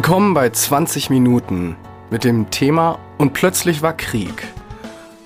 Willkommen 0.00 0.32
bei 0.32 0.48
20 0.48 1.10
Minuten 1.10 1.76
mit 2.08 2.22
dem 2.22 2.50
Thema 2.50 3.00
Und 3.18 3.32
plötzlich 3.32 3.82
war 3.82 3.96
Krieg. 3.96 4.46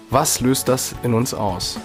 Was 0.08 0.40
löst 0.40 0.66
das 0.66 0.94
in 1.02 1.12
uns 1.12 1.34
aus? 1.34 1.78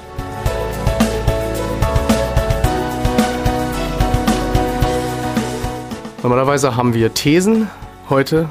Normalerweise 6.24 6.78
haben 6.78 6.94
wir 6.94 7.14
Thesen, 7.14 7.70
heute 8.10 8.48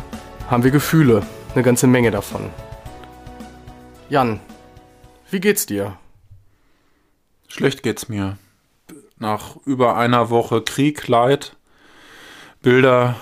haben 0.50 0.64
wir 0.64 0.70
Gefühle, 0.70 1.22
eine 1.54 1.62
ganze 1.62 1.86
Menge 1.86 2.10
davon. 2.10 2.50
Jan, 4.10 4.40
wie 5.30 5.40
geht's 5.40 5.64
dir? 5.64 5.96
Schlecht 7.48 7.82
geht's 7.82 8.10
mir. 8.10 8.36
Nach 9.18 9.56
über 9.64 9.96
einer 9.96 10.28
Woche 10.28 10.60
Krieg, 10.60 11.08
Leid, 11.08 11.56
Bilder, 12.60 13.16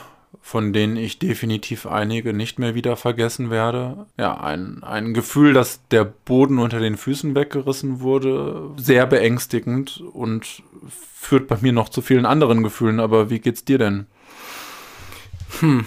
von 0.46 0.74
denen 0.74 0.98
ich 0.98 1.18
definitiv 1.18 1.86
einige 1.86 2.34
nicht 2.34 2.58
mehr 2.58 2.74
wieder 2.74 2.96
vergessen 2.96 3.48
werde. 3.48 4.04
Ja, 4.18 4.38
ein, 4.38 4.84
ein 4.84 5.14
Gefühl, 5.14 5.54
dass 5.54 5.80
der 5.88 6.04
Boden 6.04 6.58
unter 6.58 6.80
den 6.80 6.98
Füßen 6.98 7.34
weggerissen 7.34 8.00
wurde, 8.00 8.70
sehr 8.76 9.06
beängstigend 9.06 10.02
und 10.12 10.62
führt 10.90 11.48
bei 11.48 11.56
mir 11.62 11.72
noch 11.72 11.88
zu 11.88 12.02
vielen 12.02 12.26
anderen 12.26 12.62
Gefühlen. 12.62 13.00
Aber 13.00 13.30
wie 13.30 13.38
geht's 13.38 13.64
dir 13.64 13.78
denn? 13.78 14.06
Hm. 15.60 15.86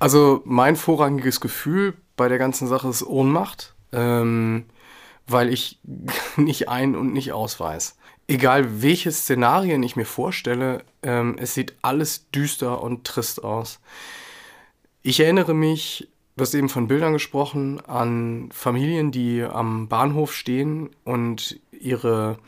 Also 0.00 0.42
mein 0.44 0.74
vorrangiges 0.74 1.40
Gefühl 1.40 1.94
bei 2.16 2.28
der 2.28 2.38
ganzen 2.38 2.66
Sache 2.66 2.88
ist 2.88 3.06
Ohnmacht, 3.06 3.74
ähm, 3.92 4.64
weil 5.28 5.52
ich 5.52 5.78
nicht 6.36 6.68
ein- 6.68 6.96
und 6.96 7.12
nicht 7.12 7.30
ausweis. 7.30 7.96
Egal 8.26 8.82
welche 8.82 9.12
Szenarien 9.12 9.82
ich 9.82 9.96
mir 9.96 10.06
vorstelle, 10.06 10.82
ähm, 11.02 11.36
es 11.38 11.54
sieht 11.54 11.74
alles 11.82 12.30
düster 12.30 12.82
und 12.82 13.04
trist 13.04 13.44
aus. 13.44 13.80
Ich 15.02 15.20
erinnere 15.20 15.52
mich, 15.52 16.08
du 16.36 16.42
hast 16.42 16.54
eben 16.54 16.70
von 16.70 16.88
Bildern 16.88 17.12
gesprochen, 17.12 17.80
an 17.86 18.48
Familien, 18.50 19.12
die 19.12 19.42
am 19.42 19.88
Bahnhof 19.88 20.34
stehen 20.34 20.88
und 21.04 21.60
ihre 21.70 22.38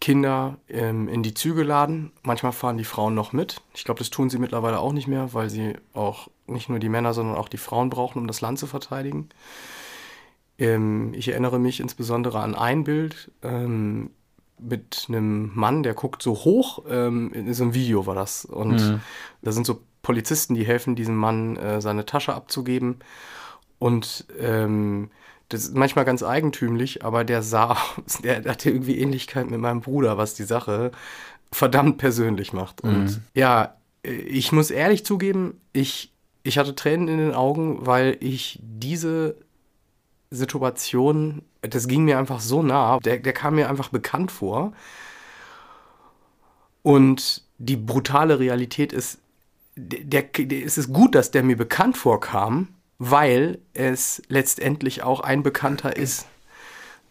Kinder 0.00 0.56
ähm, 0.68 1.08
in 1.08 1.22
die 1.22 1.34
Züge 1.34 1.62
laden. 1.62 2.12
Manchmal 2.22 2.52
fahren 2.52 2.78
die 2.78 2.84
Frauen 2.84 3.14
noch 3.14 3.34
mit. 3.34 3.60
Ich 3.74 3.84
glaube, 3.84 3.98
das 3.98 4.08
tun 4.08 4.30
sie 4.30 4.38
mittlerweile 4.38 4.78
auch 4.78 4.92
nicht 4.92 5.08
mehr, 5.08 5.34
weil 5.34 5.50
sie 5.50 5.74
auch 5.92 6.28
nicht 6.46 6.70
nur 6.70 6.78
die 6.78 6.88
Männer, 6.88 7.12
sondern 7.12 7.36
auch 7.36 7.50
die 7.50 7.58
Frauen 7.58 7.90
brauchen, 7.90 8.20
um 8.20 8.26
das 8.26 8.40
Land 8.40 8.58
zu 8.58 8.66
verteidigen. 8.66 9.28
Ähm, 10.58 11.12
ich 11.14 11.28
erinnere 11.28 11.58
mich 11.58 11.80
insbesondere 11.80 12.40
an 12.40 12.54
ein 12.54 12.84
Bild 12.84 13.30
ähm, 13.42 14.10
mit 14.58 15.06
einem 15.08 15.50
Mann, 15.54 15.82
der 15.82 15.94
guckt 15.94 16.22
so 16.22 16.34
hoch. 16.34 16.84
Ähm, 16.88 17.32
in 17.32 17.52
so 17.54 17.64
einem 17.64 17.74
Video 17.74 18.06
war 18.06 18.14
das. 18.14 18.44
Und 18.44 18.76
mhm. 18.76 19.00
da 19.42 19.52
sind 19.52 19.66
so 19.66 19.80
Polizisten, 20.02 20.54
die 20.54 20.64
helfen 20.64 20.96
diesem 20.96 21.16
Mann, 21.16 21.56
äh, 21.56 21.80
seine 21.80 22.06
Tasche 22.06 22.34
abzugeben. 22.34 23.00
Und 23.78 24.26
ähm, 24.38 25.10
das 25.48 25.64
ist 25.64 25.76
manchmal 25.76 26.04
ganz 26.04 26.22
eigentümlich, 26.22 27.04
aber 27.04 27.24
der 27.24 27.42
sah, 27.42 27.76
der 28.22 28.44
hatte 28.44 28.70
irgendwie 28.70 28.98
Ähnlichkeit 28.98 29.50
mit 29.50 29.60
meinem 29.60 29.80
Bruder, 29.80 30.18
was 30.18 30.34
die 30.34 30.44
Sache 30.44 30.92
verdammt 31.52 31.98
persönlich 31.98 32.52
macht. 32.52 32.82
Und 32.82 33.04
mhm. 33.04 33.22
ja, 33.34 33.76
ich 34.02 34.52
muss 34.52 34.70
ehrlich 34.70 35.04
zugeben, 35.04 35.60
ich, 35.72 36.12
ich 36.42 36.58
hatte 36.58 36.74
Tränen 36.74 37.08
in 37.08 37.18
den 37.18 37.34
Augen, 37.34 37.86
weil 37.86 38.16
ich 38.20 38.60
diese 38.62 39.36
Situation, 40.30 41.42
das 41.68 41.88
ging 41.88 42.04
mir 42.04 42.18
einfach 42.18 42.40
so 42.40 42.62
nah, 42.62 42.98
der, 43.00 43.18
der 43.18 43.32
kam 43.32 43.56
mir 43.56 43.68
einfach 43.68 43.88
bekannt 43.88 44.32
vor. 44.32 44.72
Und 46.82 47.42
die 47.58 47.76
brutale 47.76 48.38
Realität 48.38 48.92
ist, 48.92 49.18
der, 49.76 50.22
der, 50.22 50.64
es 50.64 50.78
ist 50.78 50.92
gut, 50.92 51.14
dass 51.14 51.30
der 51.30 51.42
mir 51.42 51.56
bekannt 51.56 51.96
vorkam, 51.96 52.68
weil 52.98 53.58
es 53.74 54.22
letztendlich 54.28 55.02
auch 55.02 55.20
ein 55.20 55.42
Bekannter 55.42 55.96
ist. 55.96 56.26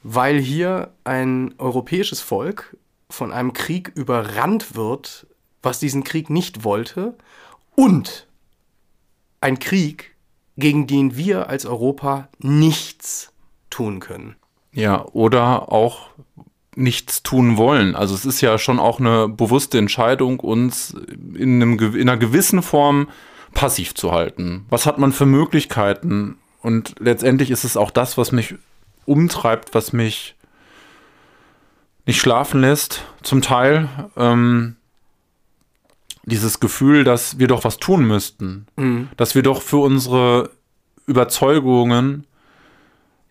Weil 0.04 0.40
hier 0.40 0.94
ein 1.04 1.56
europäisches 1.58 2.22
Volk 2.22 2.78
von 3.10 3.32
einem 3.32 3.54
Krieg 3.54 3.92
überrannt 3.96 4.76
wird, 4.76 5.28
was 5.62 5.80
diesen 5.80 6.04
Krieg 6.04 6.30
nicht 6.30 6.64
wollte, 6.64 7.16
und 7.76 8.28
ein 9.42 9.60
Krieg, 9.60 10.16
gegen 10.58 10.88
den 10.88 11.18
wir 11.18 11.50
als 11.50 11.66
Europa 11.66 12.30
nichts 12.40 13.34
tun 13.70 14.00
können. 14.00 14.36
Ja, 14.76 15.06
oder 15.14 15.72
auch 15.72 16.10
nichts 16.76 17.24
tun 17.24 17.58
wollen. 17.58 17.96
Also 17.96 18.14
es 18.14 18.26
ist 18.26 18.42
ja 18.42 18.58
schon 18.58 18.80
auch 18.80 19.00
eine 19.00 19.28
bewusste 19.30 19.78
Entscheidung, 19.78 20.40
uns 20.40 20.96
in, 21.34 21.62
einem, 21.62 21.80
in 21.80 22.10
einer 22.10 22.18
gewissen 22.18 22.62
Form 22.62 23.08
passiv 23.56 23.96
zu 23.96 24.12
halten? 24.12 24.66
Was 24.70 24.86
hat 24.86 25.00
man 25.00 25.12
für 25.12 25.26
Möglichkeiten? 25.26 26.38
Und 26.62 26.96
letztendlich 27.00 27.50
ist 27.50 27.64
es 27.64 27.78
auch 27.78 27.90
das, 27.90 28.18
was 28.18 28.32
mich 28.32 28.56
umtreibt, 29.06 29.74
was 29.74 29.94
mich 29.94 30.36
nicht 32.06 32.22
schlafen 32.22 32.62
lässt, 32.62 33.04
zum 33.24 33.42
Teil. 33.42 33.90
Ähm, 34.16 34.76
dieses 36.24 36.60
Gefühl, 36.60 37.04
dass 37.04 37.40
wir 37.40 37.48
doch 37.48 37.64
was 37.64 37.78
tun 37.78 38.06
müssten, 38.06 38.68
mhm. 38.76 39.10
dass 39.16 39.36
wir 39.36 39.44
doch 39.44 39.62
für 39.62 39.78
unsere 39.78 40.52
Überzeugungen 41.06 42.26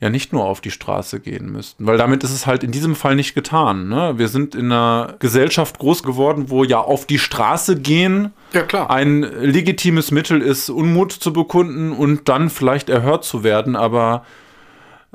ja 0.05 0.11
nicht 0.11 0.35
nur 0.35 0.45
auf 0.45 0.61
die 0.61 0.71
Straße 0.71 1.19
gehen 1.19 1.51
müssten, 1.51 1.87
weil 1.87 1.97
damit 1.97 2.23
ist 2.25 2.31
es 2.33 2.47
halt 2.47 2.63
in 2.63 2.73
diesem 2.73 2.95
Fall 2.95 3.17
nicht 3.17 3.35
getan. 3.35 3.89
Ne? 3.89 4.13
Wir 4.19 4.29
sind 4.29 4.55
in 4.55 4.67
einer 4.71 5.15
Gesellschaft 5.19 5.79
groß 5.79 6.03
geworden, 6.03 6.51
wo 6.51 6.63
ja 6.63 6.79
auf 6.79 7.07
die 7.07 7.19
Straße 7.19 7.81
gehen 7.81 8.35
ja, 8.53 8.91
ein 8.91 9.23
legitimes 9.23 10.11
Mittel 10.11 10.43
ist, 10.43 10.69
Unmut 10.69 11.13
zu 11.13 11.33
bekunden 11.33 11.93
und 11.93 12.29
dann 12.29 12.51
vielleicht 12.51 12.91
erhört 12.91 13.25
zu 13.25 13.45
werden, 13.45 13.77
aber 13.77 14.27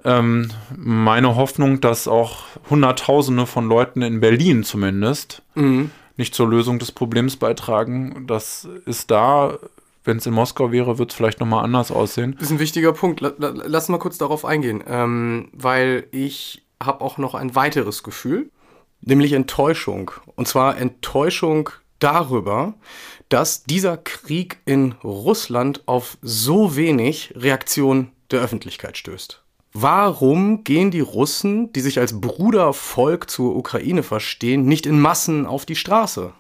ähm, 0.04 0.50
meine 0.76 1.36
Hoffnung, 1.36 1.82
dass 1.82 2.08
auch 2.08 2.46
Hunderttausende 2.72 3.46
von 3.46 3.70
Leuten 3.70 4.02
in 4.02 4.22
Berlin 4.22 4.64
zumindest 4.64 5.44
mhm. 5.54 5.92
nicht 6.18 6.34
zur 6.34 6.50
Lösung 6.50 6.80
des 6.80 6.92
Problems 6.92 7.36
beitragen, 7.36 8.26
das 8.26 8.68
ist 8.88 9.12
da 9.12 9.60
wenn 10.04 10.18
es 10.18 10.26
in 10.26 10.34
Moskau 10.34 10.72
wäre, 10.72 10.98
wird 10.98 11.12
es 11.12 11.18
vielleicht 11.18 11.40
nochmal 11.40 11.64
anders 11.64 11.92
aussehen. 11.92 12.34
Das 12.34 12.48
ist 12.48 12.52
ein 12.52 12.60
wichtiger 12.60 12.94
Punkt. 12.94 13.22
Lass 13.22 13.90
mal 13.90 14.00
kurz 14.00 14.18
darauf 14.18 14.46
eingehen, 14.46 14.84
ähm, 14.88 15.50
weil 15.54 16.08
ich 16.12 16.64
habe 16.82 17.02
auch 17.02 17.18
noch 17.18 17.36
ein 17.36 17.56
weiteres 17.56 18.04
Gefühl, 18.04 18.50
nämlich 19.02 19.34
Enttäuschung. 19.34 20.12
Und 20.36 20.48
zwar 20.48 20.78
Enttäuschung 20.78 21.70
darüber, 22.00 22.76
dass 23.28 23.64
dieser 23.64 23.98
Krieg 23.98 24.60
in 24.66 24.94
Russland 25.04 25.84
auf 25.86 26.18
so 26.22 26.76
wenig 26.76 27.34
Reaktion 27.36 28.12
der 28.32 28.42
Öffentlichkeit 28.42 28.98
stößt. 28.98 29.44
Warum 29.74 30.64
gehen 30.64 30.90
die 30.90 31.00
Russen, 31.00 31.72
die 31.74 31.82
sich 31.82 32.00
als 32.00 32.20
Brudervolk 32.20 33.30
zur 33.30 33.56
Ukraine 33.56 34.02
verstehen, 34.02 34.66
nicht 34.66 34.88
in 34.88 35.00
Massen 35.00 35.46
auf 35.46 35.66
die 35.66 35.76
Straße? 35.76 36.34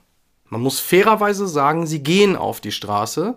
Man 0.50 0.62
muss 0.62 0.80
fairerweise 0.80 1.48
sagen, 1.48 1.86
sie 1.86 2.02
gehen 2.02 2.36
auf 2.36 2.60
die 2.62 2.72
Straße. 2.72 3.36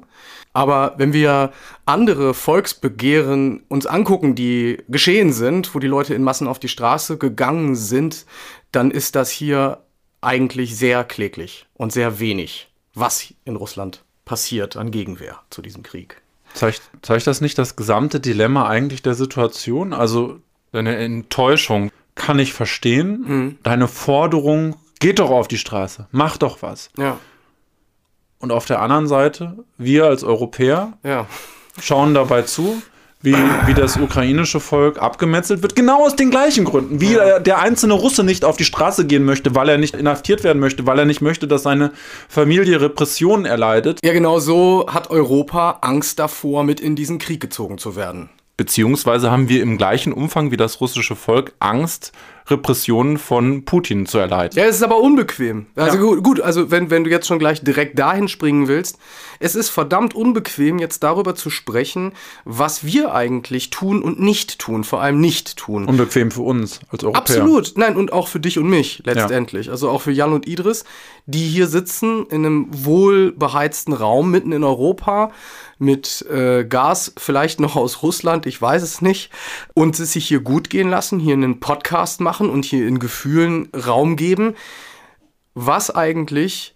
Aber 0.52 0.94
wenn 0.98 1.12
wir 1.12 1.52
andere 1.86 2.34
Volksbegehren 2.34 3.62
uns 3.68 3.86
angucken, 3.86 4.34
die 4.34 4.78
geschehen 4.88 5.32
sind, 5.32 5.74
wo 5.74 5.78
die 5.78 5.86
Leute 5.86 6.14
in 6.14 6.22
Massen 6.22 6.48
auf 6.48 6.58
die 6.58 6.68
Straße 6.68 7.18
gegangen 7.18 7.74
sind, 7.74 8.26
dann 8.70 8.90
ist 8.90 9.14
das 9.14 9.30
hier 9.30 9.82
eigentlich 10.20 10.76
sehr 10.76 11.04
kläglich 11.04 11.66
und 11.74 11.92
sehr 11.92 12.20
wenig, 12.20 12.70
was 12.94 13.34
in 13.44 13.56
Russland 13.56 14.04
passiert 14.24 14.76
an 14.76 14.90
Gegenwehr 14.90 15.40
zu 15.50 15.62
diesem 15.62 15.82
Krieg. 15.82 16.20
Zeigt, 16.54 16.82
zeigt 17.00 17.26
das 17.26 17.40
nicht 17.40 17.58
das 17.58 17.76
gesamte 17.76 18.20
Dilemma 18.20 18.68
eigentlich 18.68 19.02
der 19.02 19.14
Situation? 19.14 19.92
Also 19.92 20.38
deine 20.70 20.96
Enttäuschung 20.96 21.90
kann 22.14 22.38
ich 22.38 22.52
verstehen, 22.52 23.24
mhm. 23.26 23.58
deine 23.62 23.88
Forderung 23.88 24.76
Geht 25.02 25.18
doch 25.18 25.30
auf 25.30 25.48
die 25.48 25.58
Straße, 25.58 26.06
mach 26.12 26.36
doch 26.36 26.62
was. 26.62 26.88
Ja. 26.96 27.18
Und 28.38 28.52
auf 28.52 28.66
der 28.66 28.80
anderen 28.80 29.08
Seite, 29.08 29.64
wir 29.76 30.04
als 30.04 30.22
Europäer 30.22 30.92
ja. 31.02 31.26
schauen 31.80 32.14
dabei 32.14 32.42
zu, 32.42 32.80
wie, 33.20 33.34
wie 33.66 33.74
das 33.74 33.96
ukrainische 33.96 34.60
Volk 34.60 35.02
abgemetzelt 35.02 35.60
wird, 35.62 35.74
genau 35.74 36.06
aus 36.06 36.14
den 36.14 36.30
gleichen 36.30 36.64
Gründen. 36.64 37.00
Wie 37.00 37.14
ja. 37.14 37.40
der 37.40 37.58
einzelne 37.58 37.94
Russe 37.94 38.22
nicht 38.22 38.44
auf 38.44 38.56
die 38.56 38.64
Straße 38.64 39.04
gehen 39.04 39.24
möchte, 39.24 39.56
weil 39.56 39.68
er 39.70 39.78
nicht 39.78 39.96
inhaftiert 39.96 40.44
werden 40.44 40.60
möchte, 40.60 40.86
weil 40.86 41.00
er 41.00 41.04
nicht 41.04 41.20
möchte, 41.20 41.48
dass 41.48 41.64
seine 41.64 41.90
Familie 42.28 42.80
Repressionen 42.80 43.44
erleidet. 43.44 43.98
Ja, 44.04 44.12
genau 44.12 44.38
so 44.38 44.86
hat 44.88 45.10
Europa 45.10 45.78
Angst 45.80 46.20
davor, 46.20 46.62
mit 46.62 46.80
in 46.80 46.94
diesen 46.94 47.18
Krieg 47.18 47.40
gezogen 47.40 47.78
zu 47.78 47.96
werden. 47.96 48.30
Beziehungsweise 48.56 49.32
haben 49.32 49.48
wir 49.48 49.62
im 49.62 49.78
gleichen 49.78 50.12
Umfang 50.12 50.52
wie 50.52 50.56
das 50.56 50.80
russische 50.80 51.16
Volk 51.16 51.54
Angst, 51.58 52.12
Repressionen 52.48 53.18
von 53.18 53.64
Putin 53.64 54.06
zu 54.06 54.18
erleiden. 54.18 54.58
Ja, 54.58 54.64
es 54.64 54.76
ist 54.76 54.82
aber 54.82 54.98
unbequem. 54.98 55.66
Also 55.76 55.96
ja. 55.96 56.02
gut, 56.02 56.24
gut, 56.24 56.40
also 56.40 56.70
wenn, 56.70 56.90
wenn 56.90 57.04
du 57.04 57.10
jetzt 57.10 57.26
schon 57.26 57.38
gleich 57.38 57.62
direkt 57.62 57.98
dahin 57.98 58.28
springen 58.28 58.68
willst, 58.68 58.98
es 59.40 59.54
ist 59.54 59.70
verdammt 59.70 60.14
unbequem, 60.14 60.78
jetzt 60.78 61.02
darüber 61.02 61.34
zu 61.34 61.50
sprechen, 61.50 62.12
was 62.44 62.84
wir 62.84 63.14
eigentlich 63.14 63.70
tun 63.70 64.02
und 64.02 64.20
nicht 64.20 64.58
tun, 64.58 64.84
vor 64.84 65.00
allem 65.00 65.20
nicht 65.20 65.56
tun. 65.56 65.86
Unbequem 65.86 66.30
für 66.30 66.42
uns 66.42 66.80
als 66.90 67.04
Europäer. 67.04 67.20
Absolut, 67.20 67.72
nein, 67.76 67.96
und 67.96 68.12
auch 68.12 68.28
für 68.28 68.40
dich 68.40 68.58
und 68.58 68.68
mich 68.68 69.02
letztendlich. 69.04 69.66
Ja. 69.66 69.72
Also 69.72 69.88
auch 69.88 70.02
für 70.02 70.12
Jan 70.12 70.32
und 70.32 70.46
Idris, 70.46 70.84
die 71.26 71.46
hier 71.46 71.66
sitzen 71.66 72.26
in 72.26 72.44
einem 72.44 72.66
wohlbeheizten 72.70 73.94
Raum 73.94 74.30
mitten 74.30 74.52
in 74.52 74.64
Europa 74.64 75.32
mit 75.78 76.24
äh, 76.30 76.64
Gas, 76.64 77.12
vielleicht 77.16 77.58
noch 77.58 77.74
aus 77.74 78.02
Russland, 78.02 78.46
ich 78.46 78.62
weiß 78.62 78.82
es 78.82 79.02
nicht, 79.02 79.30
und 79.74 79.98
es 79.98 80.12
sich 80.12 80.28
hier 80.28 80.40
gut 80.40 80.70
gehen 80.70 80.88
lassen, 80.88 81.18
hier 81.18 81.34
einen 81.34 81.58
Podcast 81.58 82.20
machen 82.20 82.31
und 82.40 82.64
hier 82.64 82.86
in 82.86 82.98
Gefühlen 82.98 83.68
Raum 83.74 84.16
geben. 84.16 84.54
Was 85.54 85.94
eigentlich 85.94 86.74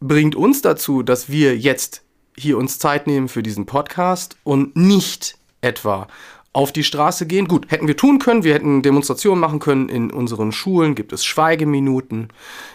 bringt 0.00 0.34
uns 0.34 0.62
dazu, 0.62 1.02
dass 1.02 1.28
wir 1.28 1.56
jetzt 1.56 2.02
hier 2.36 2.58
uns 2.58 2.78
Zeit 2.78 3.06
nehmen 3.06 3.28
für 3.28 3.42
diesen 3.42 3.66
Podcast 3.66 4.36
und 4.44 4.76
nicht 4.76 5.38
etwa 5.60 6.06
auf 6.56 6.72
die 6.72 6.84
Straße 6.84 7.26
gehen. 7.26 7.48
Gut, 7.48 7.70
hätten 7.70 7.86
wir 7.86 7.98
tun 7.98 8.18
können, 8.18 8.42
wir 8.42 8.54
hätten 8.54 8.80
Demonstrationen 8.80 9.38
machen 9.38 9.58
können. 9.58 9.90
In 9.90 10.10
unseren 10.10 10.52
Schulen 10.52 10.94
gibt 10.94 11.12
es 11.12 11.22
Schweigeminuten. 11.22 12.28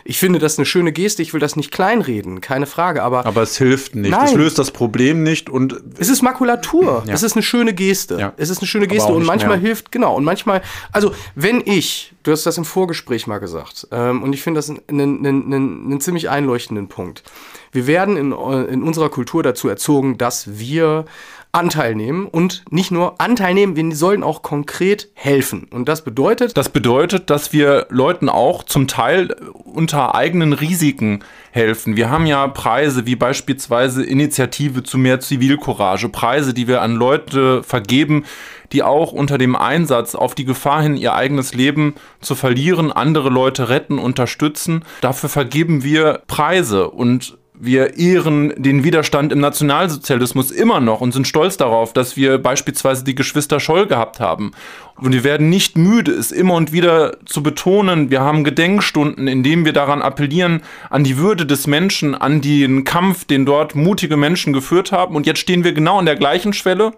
Ich 0.03 0.19
finde 0.19 0.37
das 0.37 0.59
eine 0.59 0.67
schöne 0.67 0.91
Geste, 0.91 1.23
ich 1.23 1.33
will 1.33 1.39
das 1.39 1.55
nicht 1.55 1.71
kleinreden, 1.71 2.41
keine 2.41 2.67
Frage, 2.67 3.01
aber. 3.01 3.25
Aber 3.25 3.41
es 3.41 3.57
hilft 3.57 3.95
nicht. 3.95 4.11
Nein. 4.11 4.27
Es 4.27 4.33
löst 4.35 4.59
das 4.59 4.69
Problem 4.69 5.23
nicht 5.23 5.49
und. 5.49 5.81
Es 5.97 6.09
ist 6.09 6.21
Makulatur. 6.21 7.03
Ja. 7.07 7.13
Es 7.13 7.23
ist 7.23 7.33
eine 7.33 7.41
schöne 7.41 7.73
Geste. 7.73 8.19
Ja. 8.19 8.33
Es 8.37 8.51
ist 8.51 8.59
eine 8.59 8.67
schöne 8.67 8.85
Geste 8.85 9.11
und 9.11 9.25
manchmal 9.25 9.57
mehr. 9.57 9.65
hilft, 9.65 9.91
genau, 9.91 10.15
und 10.15 10.25
manchmal, 10.25 10.61
also 10.91 11.15
wenn 11.33 11.63
ich, 11.65 12.13
du 12.21 12.31
hast 12.31 12.45
das 12.45 12.59
im 12.59 12.65
Vorgespräch 12.65 13.25
mal 13.25 13.39
gesagt, 13.39 13.87
ähm, 13.91 14.21
und 14.21 14.33
ich 14.33 14.43
finde 14.43 14.59
das 14.59 14.69
einen, 14.69 15.25
einen, 15.25 15.53
einen, 15.53 16.01
ziemlich 16.01 16.29
einleuchtenden 16.29 16.87
Punkt. 16.87 17.23
Wir 17.71 17.87
werden 17.87 18.17
in, 18.17 18.31
in 18.31 18.83
unserer 18.83 19.09
Kultur 19.09 19.41
dazu 19.41 19.69
erzogen, 19.69 20.17
dass 20.17 20.59
wir 20.59 21.05
Anteil 21.53 21.95
nehmen 21.95 22.27
und 22.27 22.63
nicht 22.69 22.91
nur 22.91 23.19
Anteil 23.19 23.53
nehmen, 23.53 23.75
wir 23.75 23.95
sollen 23.95 24.23
auch 24.23 24.41
konkret 24.41 25.09
helfen. 25.13 25.67
Und 25.69 25.89
das 25.89 26.03
bedeutet. 26.03 26.55
Das 26.55 26.69
bedeutet, 26.69 27.29
dass 27.29 27.51
wir 27.51 27.87
Leuten 27.89 28.29
auch 28.29 28.63
zum 28.63 28.87
Teil 28.87 29.35
unter 29.65 30.15
eigenen 30.15 30.53
Risiken 30.53 31.23
helfen. 31.51 31.97
Wir 31.97 32.09
haben 32.09 32.25
ja 32.25 32.47
Preise 32.47 33.05
wie 33.05 33.17
beispielsweise 33.17 34.03
Initiative 34.03 34.83
zu 34.83 34.97
mehr 34.97 35.19
Zivilcourage, 35.19 36.07
Preise, 36.09 36.53
die 36.53 36.67
wir 36.67 36.81
an 36.81 36.95
Leute 36.95 37.63
vergeben, 37.63 38.23
die 38.71 38.83
auch 38.83 39.11
unter 39.11 39.37
dem 39.37 39.55
Einsatz 39.55 40.15
auf 40.15 40.35
die 40.35 40.45
Gefahr 40.45 40.81
hin, 40.83 40.95
ihr 40.95 41.13
eigenes 41.13 41.53
Leben 41.53 41.95
zu 42.21 42.35
verlieren, 42.35 42.93
andere 42.93 43.29
Leute 43.29 43.67
retten, 43.67 43.99
unterstützen. 43.99 44.85
Dafür 45.01 45.27
vergeben 45.27 45.83
wir 45.83 46.21
Preise 46.27 46.89
und 46.89 47.37
wir 47.63 47.95
ehren 47.97 48.53
den 48.57 48.83
Widerstand 48.83 49.31
im 49.31 49.39
Nationalsozialismus 49.39 50.49
immer 50.49 50.79
noch 50.79 50.99
und 50.99 51.11
sind 51.11 51.27
stolz 51.27 51.57
darauf, 51.57 51.93
dass 51.93 52.17
wir 52.17 52.39
beispielsweise 52.39 53.03
die 53.03 53.13
Geschwister 53.13 53.59
Scholl 53.59 53.85
gehabt 53.85 54.19
haben. 54.19 54.53
Und 54.95 55.13
wir 55.13 55.23
werden 55.23 55.49
nicht 55.49 55.77
müde, 55.77 56.11
es 56.11 56.31
immer 56.31 56.55
und 56.55 56.71
wieder 56.71 57.17
zu 57.25 57.43
betonen. 57.43 58.09
Wir 58.09 58.21
haben 58.21 58.43
Gedenkstunden, 58.43 59.27
in 59.27 59.43
denen 59.43 59.63
wir 59.63 59.73
daran 59.73 60.01
appellieren, 60.01 60.63
an 60.89 61.03
die 61.03 61.17
Würde 61.17 61.45
des 61.45 61.67
Menschen, 61.67 62.15
an 62.15 62.41
den 62.41 62.83
Kampf, 62.83 63.25
den 63.25 63.45
dort 63.45 63.75
mutige 63.75 64.17
Menschen 64.17 64.53
geführt 64.53 64.91
haben. 64.91 65.15
Und 65.15 65.27
jetzt 65.27 65.39
stehen 65.39 65.63
wir 65.63 65.73
genau 65.73 65.99
an 65.99 66.07
der 66.07 66.15
gleichen 66.15 66.53
Schwelle 66.53 66.93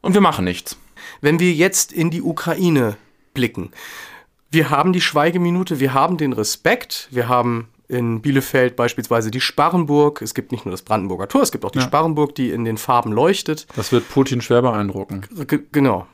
und 0.00 0.14
wir 0.14 0.20
machen 0.20 0.44
nichts. 0.44 0.76
Wenn 1.20 1.38
wir 1.38 1.52
jetzt 1.52 1.92
in 1.92 2.10
die 2.10 2.22
Ukraine 2.22 2.96
blicken, 3.34 3.70
wir 4.50 4.68
haben 4.70 4.92
die 4.92 5.00
Schweigeminute, 5.00 5.78
wir 5.78 5.94
haben 5.94 6.16
den 6.16 6.32
Respekt, 6.32 7.08
wir 7.12 7.28
haben 7.28 7.68
in 7.88 8.20
Bielefeld 8.20 8.76
beispielsweise 8.76 9.30
die 9.30 9.40
Sparrenburg. 9.40 10.22
Es 10.22 10.34
gibt 10.34 10.52
nicht 10.52 10.64
nur 10.64 10.72
das 10.72 10.82
Brandenburger 10.82 11.28
Tor, 11.28 11.42
es 11.42 11.52
gibt 11.52 11.64
auch 11.64 11.70
die 11.70 11.78
ja. 11.78 11.84
Sparrenburg, 11.84 12.34
die 12.34 12.50
in 12.50 12.64
den 12.64 12.78
Farben 12.78 13.12
leuchtet. 13.12 13.66
Das 13.76 13.92
wird 13.92 14.08
Putin 14.08 14.40
schwer 14.40 14.62
beeindrucken. 14.62 15.22
G 15.46 15.60
genau. 15.72 16.06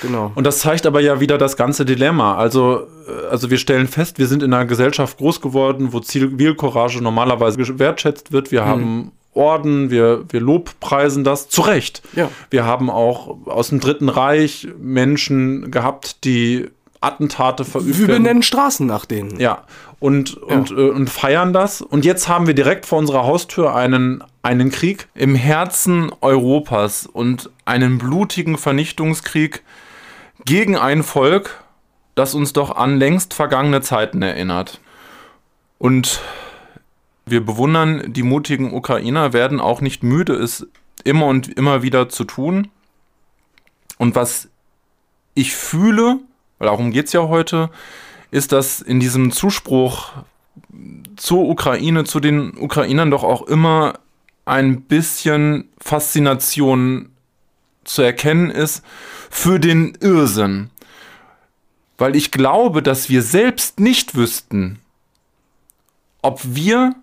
Genau. 0.00 0.30
Und 0.34 0.44
das 0.44 0.60
zeigt 0.60 0.86
aber 0.86 1.00
ja 1.00 1.20
wieder 1.20 1.38
das 1.38 1.56
ganze 1.56 1.84
Dilemma. 1.84 2.36
Also, 2.36 2.86
äh, 3.08 3.26
also 3.30 3.50
wir 3.50 3.58
stellen 3.58 3.88
fest, 3.88 4.18
wir 4.18 4.26
sind 4.26 4.42
in 4.42 4.52
einer 4.52 4.64
Gesellschaft 4.64 5.18
groß 5.18 5.40
geworden, 5.40 5.92
wo 5.92 6.00
Zivilcourage 6.00 7.02
normalerweise 7.02 7.78
wertschätzt 7.78 8.32
wird. 8.32 8.52
Wir 8.52 8.62
mhm. 8.62 8.66
haben 8.66 9.12
Orden, 9.34 9.90
wir, 9.90 10.24
wir 10.28 10.40
lobpreisen 10.40 11.24
das 11.24 11.48
zu 11.48 11.62
Recht. 11.62 12.02
Ja. 12.14 12.30
Wir 12.50 12.64
haben 12.64 12.90
auch 12.90 13.46
aus 13.46 13.70
dem 13.70 13.80
Dritten 13.80 14.08
Reich 14.08 14.68
Menschen 14.78 15.70
gehabt, 15.70 16.24
die 16.24 16.68
Attentate 17.02 17.64
verübt 17.64 17.98
Wir 17.98 18.06
benennen 18.06 18.42
Straßen 18.42 18.86
nach 18.86 19.04
denen. 19.04 19.38
Ja, 19.40 19.64
und, 20.00 20.34
ja. 20.48 20.56
und, 20.56 20.70
äh, 20.70 20.90
und 20.90 21.10
feiern 21.10 21.52
das. 21.52 21.80
Und 21.80 22.04
jetzt 22.04 22.28
haben 22.28 22.46
wir 22.46 22.54
direkt 22.54 22.86
vor 22.86 22.98
unserer 22.98 23.24
Haustür 23.24 23.74
einen, 23.74 24.22
einen 24.42 24.70
Krieg 24.70 25.08
im 25.14 25.34
Herzen 25.34 26.10
Europas 26.20 27.06
und 27.06 27.50
einen 27.64 27.98
blutigen 27.98 28.58
Vernichtungskrieg 28.58 29.62
gegen 30.44 30.76
ein 30.76 31.02
Volk, 31.02 31.62
das 32.14 32.34
uns 32.34 32.52
doch 32.52 32.76
an 32.76 32.96
längst 32.96 33.34
vergangene 33.34 33.80
Zeiten 33.80 34.22
erinnert. 34.22 34.80
Und 35.78 36.20
wir 37.24 37.44
bewundern 37.44 38.12
die 38.12 38.22
mutigen 38.22 38.72
Ukrainer, 38.74 39.32
werden 39.32 39.60
auch 39.60 39.80
nicht 39.80 40.02
müde, 40.02 40.34
es 40.34 40.66
immer 41.04 41.26
und 41.26 41.48
immer 41.48 41.82
wieder 41.82 42.08
zu 42.08 42.24
tun. 42.24 42.68
Und 43.98 44.14
was 44.14 44.48
ich 45.34 45.54
fühle, 45.54 46.18
weil 46.62 46.68
darum 46.68 46.92
geht 46.92 47.06
es 47.06 47.12
ja 47.12 47.26
heute, 47.26 47.70
ist, 48.30 48.52
dass 48.52 48.80
in 48.80 49.00
diesem 49.00 49.32
Zuspruch 49.32 50.12
zur 51.16 51.48
Ukraine, 51.48 52.04
zu 52.04 52.20
den 52.20 52.56
Ukrainern 52.56 53.10
doch 53.10 53.24
auch 53.24 53.42
immer 53.42 53.98
ein 54.44 54.82
bisschen 54.82 55.68
Faszination 55.80 57.08
zu 57.82 58.02
erkennen 58.02 58.48
ist 58.48 58.84
für 59.28 59.58
den 59.58 59.98
Irrsinn. 60.00 60.70
Weil 61.98 62.14
ich 62.14 62.30
glaube, 62.30 62.80
dass 62.80 63.08
wir 63.08 63.22
selbst 63.22 63.80
nicht 63.80 64.14
wüssten, 64.14 64.78
ob 66.22 66.38
wir 66.44 66.94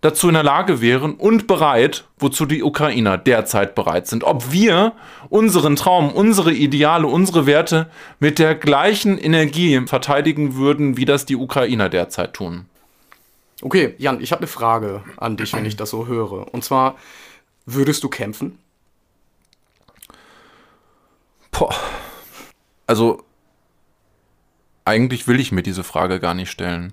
dazu 0.00 0.28
in 0.28 0.34
der 0.34 0.42
Lage 0.42 0.80
wären 0.80 1.14
und 1.14 1.46
bereit, 1.46 2.04
wozu 2.18 2.46
die 2.46 2.62
Ukrainer 2.62 3.18
derzeit 3.18 3.74
bereit 3.74 4.06
sind. 4.06 4.24
Ob 4.24 4.52
wir 4.52 4.92
unseren 5.28 5.76
Traum, 5.76 6.12
unsere 6.12 6.52
Ideale, 6.52 7.06
unsere 7.06 7.46
Werte 7.46 7.90
mit 8.20 8.38
der 8.38 8.54
gleichen 8.54 9.18
Energie 9.18 9.80
verteidigen 9.86 10.54
würden, 10.54 10.96
wie 10.96 11.04
das 11.04 11.26
die 11.26 11.36
Ukrainer 11.36 11.88
derzeit 11.88 12.34
tun. 12.34 12.66
Okay, 13.60 13.94
Jan, 13.98 14.20
ich 14.20 14.30
habe 14.30 14.40
eine 14.40 14.46
Frage 14.46 15.02
an 15.16 15.36
dich, 15.36 15.52
wenn 15.52 15.64
ich 15.64 15.76
das 15.76 15.90
so 15.90 16.06
höre. 16.06 16.52
Und 16.54 16.62
zwar, 16.62 16.96
würdest 17.66 18.04
du 18.04 18.08
kämpfen? 18.08 18.58
Boah. 21.50 21.74
Also, 22.86 23.24
eigentlich 24.84 25.26
will 25.26 25.40
ich 25.40 25.50
mir 25.50 25.62
diese 25.62 25.82
Frage 25.82 26.20
gar 26.20 26.34
nicht 26.34 26.50
stellen. 26.50 26.92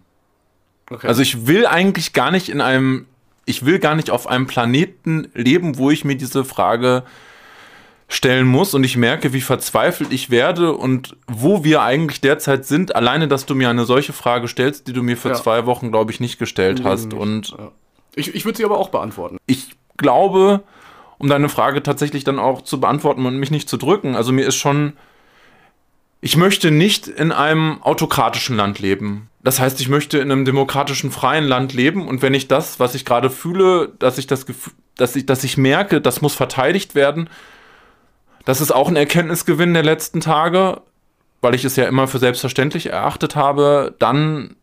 Okay. 0.90 1.08
Also 1.08 1.22
ich 1.22 1.48
will 1.48 1.66
eigentlich 1.66 2.14
gar 2.14 2.32
nicht 2.32 2.50
in 2.50 2.62
einem, 2.62 3.08
ich 3.46 3.66
will 3.66 3.80
gar 3.80 3.96
nicht 3.96 4.12
auf 4.12 4.28
einem 4.28 4.48
Planeten 4.48 5.30
leben, 5.34 5.78
wo 5.78 5.90
ich 5.92 6.06
mir 6.06 6.16
diese 6.16 6.46
Frage 6.46 7.04
stellen 8.08 8.46
muss 8.46 8.76
und 8.76 8.84
ich 8.84 8.98
merke, 8.98 9.34
wie 9.34 9.42
verzweifelt 9.42 10.14
ich 10.14 10.30
werde 10.30 10.74
und 10.74 11.18
wo 11.28 11.64
wir 11.64 11.82
eigentlich 11.82 12.22
derzeit 12.22 12.66
sind. 12.66 12.96
Alleine, 12.96 13.28
dass 13.28 13.48
du 13.48 13.56
mir 13.56 13.70
eine 13.70 13.86
solche 13.86 14.14
Frage 14.14 14.48
stellst, 14.48 14.88
die 14.88 14.94
du 14.94 15.02
mir 15.02 15.18
für 15.18 15.30
ja. 15.30 15.36
zwei 15.36 15.66
Wochen, 15.66 15.92
glaube 15.92 16.12
ich, 16.12 16.20
nicht 16.20 16.38
gestellt 16.38 16.80
nee, 16.80 16.86
hast. 16.86 17.14
Und 17.14 17.56
ja. 17.58 17.72
ich, 18.14 18.36
ich 18.36 18.46
würde 18.46 18.58
sie 18.58 18.66
aber 18.66 18.78
auch 18.78 18.90
beantworten. 18.90 19.38
Ich 19.48 19.76
glaube, 19.98 20.62
um 21.18 21.30
deine 21.30 21.50
Frage 21.50 21.82
tatsächlich 21.82 22.24
dann 22.24 22.38
auch 22.38 22.62
zu 22.62 22.80
beantworten 22.80 23.26
und 23.26 23.38
mich 23.38 23.50
nicht 23.50 23.68
zu 23.68 23.78
drücken, 23.78 24.16
also 24.16 24.32
mir 24.32 24.46
ist 24.46 24.56
schon 24.56 24.94
ich 26.26 26.38
möchte 26.38 26.72
nicht 26.72 27.08
in 27.08 27.32
einem 27.32 27.84
autokratischen 27.84 28.58
Land 28.58 28.80
leben. 28.80 29.30
Das 29.46 29.60
heißt, 29.60 29.80
ich 29.80 29.90
möchte 29.90 30.18
in 30.18 30.32
einem 30.32 30.44
demokratischen, 30.44 31.12
freien 31.12 31.44
Land 31.44 31.72
leben 31.72 32.08
und 32.08 32.24
wenn 32.24 32.34
ich 32.34 32.48
das, 32.48 32.80
was 32.80 32.96
ich 32.96 33.06
gerade 33.06 33.30
fühle, 33.30 33.94
dass 34.00 34.18
ich 34.18 34.26
das 34.26 34.48
dass 34.96 35.16
ich, 35.16 35.28
dass 35.28 35.44
ich 35.44 35.56
merke, 35.56 36.02
das 36.02 36.22
muss 36.24 36.34
verteidigt 36.34 36.96
werden, 36.96 37.30
das 38.44 38.60
ist 38.60 38.72
auch 38.72 38.88
ein 38.88 38.96
Erkenntnisgewinn 38.96 39.76
der 39.76 39.84
letzten 39.84 40.20
Tage, 40.20 40.82
weil 41.42 41.54
ich 41.54 41.64
es 41.64 41.76
ja 41.76 41.86
immer 41.86 42.08
für 42.08 42.18
selbstverständlich 42.18 42.88
erachtet 42.88 43.36
habe, 43.36 43.94
dann 44.00 44.56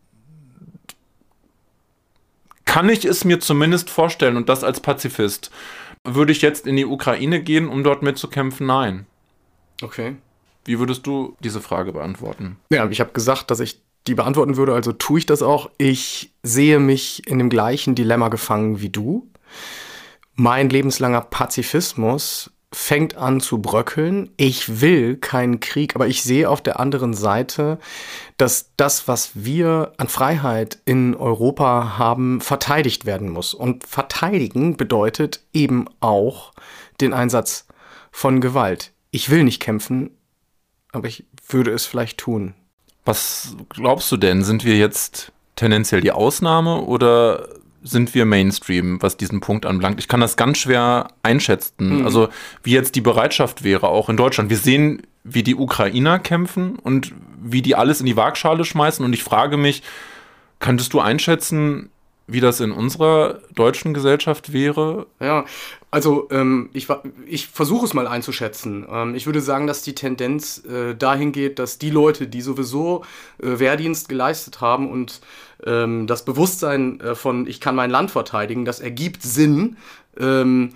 kann 2.65 2.89
ich 2.89 3.05
es 3.05 3.23
mir 3.23 3.39
zumindest 3.39 3.89
vorstellen 3.89 4.35
und 4.35 4.49
das 4.49 4.65
als 4.65 4.81
Pazifist. 4.81 5.49
Würde 6.03 6.33
ich 6.33 6.41
jetzt 6.41 6.67
in 6.67 6.75
die 6.75 6.85
Ukraine 6.85 7.41
gehen, 7.41 7.69
um 7.69 7.85
dort 7.85 8.03
mitzukämpfen? 8.03 8.67
Nein. 8.67 9.05
Okay. 9.81 10.17
Wie 10.65 10.77
würdest 10.79 11.07
du 11.07 11.37
diese 11.39 11.61
Frage 11.61 11.93
beantworten? 11.93 12.57
Ja, 12.69 12.85
ich 12.89 12.99
habe 12.99 13.13
gesagt, 13.13 13.49
dass 13.49 13.61
ich 13.61 13.79
die 14.07 14.15
beantworten 14.15 14.57
würde, 14.57 14.73
also 14.73 14.91
tue 14.91 15.19
ich 15.19 15.25
das 15.25 15.41
auch. 15.41 15.69
Ich 15.77 16.33
sehe 16.43 16.79
mich 16.79 17.27
in 17.27 17.37
dem 17.37 17.49
gleichen 17.49 17.95
Dilemma 17.95 18.29
gefangen 18.29 18.81
wie 18.81 18.89
du. 18.89 19.29
Mein 20.35 20.69
lebenslanger 20.69 21.21
Pazifismus 21.21 22.51
fängt 22.73 23.15
an 23.15 23.39
zu 23.39 23.61
bröckeln. 23.61 24.31
Ich 24.35 24.81
will 24.81 25.15
keinen 25.15 25.59
Krieg, 25.59 25.95
aber 25.95 26.07
ich 26.07 26.23
sehe 26.23 26.49
auf 26.49 26.61
der 26.61 26.79
anderen 26.79 27.13
Seite, 27.13 27.77
dass 28.37 28.71
das, 28.77 29.07
was 29.07 29.31
wir 29.35 29.93
an 29.97 30.07
Freiheit 30.07 30.79
in 30.85 31.15
Europa 31.15 31.97
haben, 31.97 32.41
verteidigt 32.41 33.05
werden 33.05 33.29
muss. 33.29 33.53
Und 33.53 33.85
verteidigen 33.85 34.75
bedeutet 34.75 35.43
eben 35.53 35.85
auch 35.99 36.51
den 36.99 37.13
Einsatz 37.13 37.67
von 38.11 38.41
Gewalt. 38.41 38.91
Ich 39.11 39.29
will 39.29 39.43
nicht 39.43 39.61
kämpfen, 39.61 40.17
aber 40.91 41.07
ich 41.07 41.25
würde 41.47 41.71
es 41.71 41.85
vielleicht 41.85 42.17
tun. 42.17 42.55
Was 43.05 43.55
glaubst 43.69 44.11
du 44.11 44.17
denn? 44.17 44.43
Sind 44.43 44.63
wir 44.63 44.77
jetzt 44.77 45.31
tendenziell 45.55 46.01
die 46.01 46.11
Ausnahme 46.11 46.81
oder 46.81 47.47
sind 47.83 48.15
wir 48.15 48.25
Mainstream, 48.25 49.01
was 49.01 49.17
diesen 49.17 49.41
Punkt 49.41 49.65
anbelangt. 49.65 49.99
Ich 49.99 50.07
kann 50.07 50.21
das 50.21 50.37
ganz 50.37 50.57
schwer 50.57 51.09
einschätzen. 51.21 51.99
Mhm. 51.99 52.05
Also 52.05 52.29
wie 52.63 52.71
jetzt 52.71 52.95
die 52.95 53.01
Bereitschaft 53.01 53.63
wäre, 53.63 53.89
auch 53.89 54.09
in 54.09 54.17
Deutschland. 54.17 54.49
Wir 54.49 54.57
sehen, 54.57 55.01
wie 55.23 55.43
die 55.43 55.55
Ukrainer 55.55 56.17
kämpfen 56.19 56.77
und 56.77 57.13
wie 57.41 57.61
die 57.61 57.75
alles 57.75 57.99
in 57.99 58.05
die 58.05 58.15
Waagschale 58.15 58.63
schmeißen. 58.63 59.03
Und 59.03 59.13
ich 59.13 59.23
frage 59.23 59.57
mich, 59.57 59.83
könntest 60.59 60.93
du 60.93 61.01
einschätzen, 61.01 61.89
wie 62.27 62.39
das 62.39 62.59
in 62.59 62.71
unserer 62.71 63.39
deutschen 63.53 63.93
Gesellschaft 63.93 64.53
wäre? 64.53 65.07
Ja, 65.19 65.45
also 65.91 66.27
ähm, 66.31 66.69
ich, 66.73 66.87
ich 67.27 67.47
versuche 67.47 67.85
es 67.85 67.93
mal 67.93 68.07
einzuschätzen. 68.07 68.85
Ähm, 68.89 69.15
ich 69.15 69.25
würde 69.25 69.41
sagen, 69.41 69.67
dass 69.67 69.81
die 69.81 69.93
Tendenz 69.93 70.63
äh, 70.65 70.95
dahin 70.95 71.31
geht, 71.31 71.59
dass 71.59 71.77
die 71.77 71.89
Leute, 71.89 72.27
die 72.27 72.41
sowieso 72.41 73.03
äh, 73.41 73.59
Wehrdienst 73.59 74.09
geleistet 74.09 74.61
haben 74.61 74.89
und 74.89 75.21
ähm, 75.65 76.07
das 76.07 76.25
Bewusstsein 76.25 76.99
äh, 77.01 77.15
von 77.15 77.45
ich 77.45 77.59
kann 77.59 77.75
mein 77.75 77.91
Land 77.91 78.11
verteidigen, 78.11 78.65
das 78.65 78.79
ergibt 78.79 79.21
Sinn, 79.21 79.77
ähm, 80.17 80.73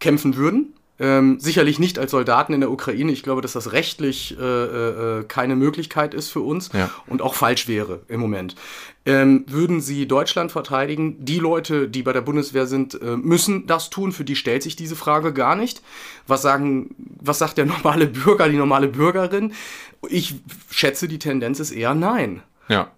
kämpfen 0.00 0.36
würden. 0.36 0.74
Ähm, 1.00 1.40
sicherlich 1.40 1.78
nicht 1.78 1.98
als 1.98 2.10
Soldaten 2.10 2.52
in 2.52 2.60
der 2.60 2.70
Ukraine. 2.70 3.10
Ich 3.10 3.22
glaube, 3.22 3.40
dass 3.40 3.54
das 3.54 3.72
rechtlich 3.72 4.36
äh, 4.38 4.44
äh, 4.44 5.24
keine 5.24 5.56
Möglichkeit 5.56 6.12
ist 6.12 6.28
für 6.28 6.40
uns 6.40 6.70
ja. 6.74 6.90
und 7.06 7.22
auch 7.22 7.32
falsch 7.32 7.68
wäre 7.68 8.00
im 8.08 8.20
Moment. 8.20 8.54
Ähm, 9.06 9.46
würden 9.48 9.80
sie 9.80 10.06
Deutschland 10.06 10.52
verteidigen? 10.52 11.24
Die 11.24 11.38
Leute, 11.38 11.88
die 11.88 12.02
bei 12.02 12.12
der 12.12 12.20
Bundeswehr 12.20 12.66
sind, 12.66 13.00
äh, 13.00 13.16
müssen 13.16 13.66
das 13.66 13.88
tun. 13.88 14.12
Für 14.12 14.24
die 14.24 14.36
stellt 14.36 14.62
sich 14.62 14.76
diese 14.76 14.94
Frage 14.94 15.32
gar 15.32 15.56
nicht. 15.56 15.80
Was 16.26 16.42
sagen, 16.42 16.94
was 16.98 17.38
sagt 17.38 17.56
der 17.56 17.64
normale 17.66 18.06
Bürger, 18.06 18.50
die 18.50 18.58
normale 18.58 18.88
Bürgerin? 18.88 19.54
Ich 20.06 20.34
schätze, 20.70 21.08
die 21.08 21.18
Tendenz 21.18 21.60
ist 21.60 21.70
eher 21.70 21.94
nein. 21.94 22.42
Ja, 22.68 22.90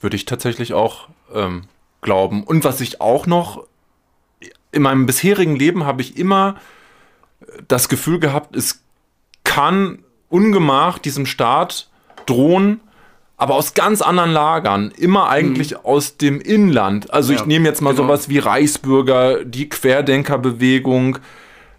würde 0.00 0.16
ich 0.16 0.24
tatsächlich 0.24 0.72
auch 0.72 1.08
ähm, 1.34 1.64
glauben. 2.00 2.44
Und 2.44 2.64
was 2.64 2.80
ich 2.80 3.02
auch 3.02 3.26
noch 3.26 3.66
in 4.72 4.80
meinem 4.80 5.04
bisherigen 5.04 5.54
Leben 5.54 5.84
habe 5.84 6.00
ich 6.00 6.16
immer 6.16 6.56
das 7.68 7.88
Gefühl 7.88 8.18
gehabt, 8.18 8.56
es 8.56 8.82
kann 9.44 10.00
ungemach 10.28 10.98
diesem 10.98 11.26
Staat 11.26 11.88
drohen, 12.26 12.80
aber 13.36 13.54
aus 13.54 13.74
ganz 13.74 14.02
anderen 14.02 14.30
Lagern, 14.30 14.92
immer 14.96 15.28
eigentlich 15.28 15.72
mhm. 15.72 15.78
aus 15.82 16.16
dem 16.16 16.40
Inland. 16.40 17.12
Also 17.12 17.32
ja, 17.32 17.40
ich 17.40 17.46
nehme 17.46 17.68
jetzt 17.68 17.82
mal 17.82 17.90
genau. 17.90 18.04
sowas 18.04 18.28
wie 18.28 18.38
Reichsbürger, 18.38 19.44
die 19.44 19.68
Querdenkerbewegung. 19.68 21.18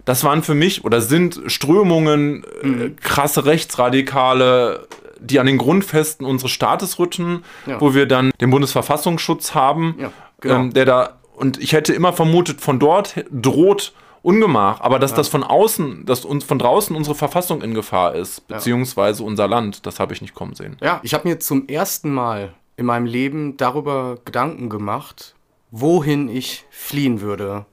Das 0.06 0.24
waren 0.24 0.44
für 0.44 0.56
mich 0.56 0.84
oder 0.84 1.00
sind 1.00 1.40
Strömungen, 1.48 2.44
äh, 2.62 2.68
mhm. 2.68 2.82
äh, 2.82 2.90
krasse 2.90 3.46
Rechtsradikale, 3.46 4.88
die 5.20 5.40
an 5.40 5.46
den 5.46 5.58
Grundfesten 5.58 6.26
unseres 6.26 6.52
Staates 6.52 7.00
rütteln, 7.00 7.44
ja. 7.66 7.80
wo 7.80 7.94
wir 7.94 8.08
dann 8.08 8.32
den 8.42 8.50
Bundesverfassungsschutz 8.50 9.56
haben, 9.56 9.96
ja, 9.98 10.12
genau. 10.42 10.56
ähm, 10.56 10.74
der 10.74 10.86
da, 10.86 11.20
und 11.36 11.62
ich 11.62 11.72
hätte 11.72 11.94
immer 11.94 12.12
vermutet, 12.12 12.60
von 12.60 12.78
dort 12.78 13.16
droht 13.32 13.94
Ungemach, 14.24 14.80
aber 14.80 15.00
dass 15.00 15.12
ja. 15.12 15.18
das 15.18 15.28
von 15.28 15.44
außen, 15.44 16.06
dass 16.06 16.24
uns 16.24 16.46
von 16.46 16.58
draußen 16.58 16.96
unsere 16.96 17.14
Verfassung 17.14 17.62
in 17.62 17.74
Gefahr 17.74 18.16
ist, 18.16 18.48
beziehungsweise 18.48 19.22
unser 19.22 19.50
Land, 19.50 19.86
das 19.86 20.00
habe 20.00 20.14
ich 20.14 20.22
nicht 20.22 20.34
kommen 20.34 20.56
sehen. 20.56 20.78
Ja, 20.82 21.02
ich 21.04 21.14
habe 21.14 21.28
mir 21.28 21.40
zum 21.42 21.68
ersten 21.68 22.12
Mal 22.12 22.54
in 22.78 22.86
meinem 22.86 23.06
Leben 23.06 23.58
darüber 23.58 24.18
Gedanken 24.24 24.70
gemacht, 24.70 25.36
wohin 25.72 26.30
ich 26.30 26.66
fliehen 26.72 27.20
würde. 27.20 27.66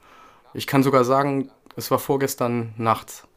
Ich 0.52 0.66
kann 0.66 0.82
sogar 0.82 1.04
sagen, 1.04 1.50
es 1.76 1.90
war 1.92 2.00
vorgestern 2.00 2.74
nachts. 2.76 3.28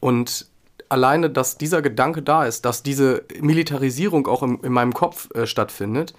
Und 0.00 0.46
alleine, 0.90 1.30
dass 1.30 1.56
dieser 1.56 1.80
Gedanke 1.80 2.20
da 2.20 2.44
ist, 2.44 2.66
dass 2.66 2.82
diese 2.82 3.24
Militarisierung 3.40 4.26
auch 4.26 4.42
im, 4.42 4.60
in 4.62 4.72
meinem 4.72 4.92
Kopf 4.92 5.30
äh, 5.34 5.46
stattfindet, 5.46 6.12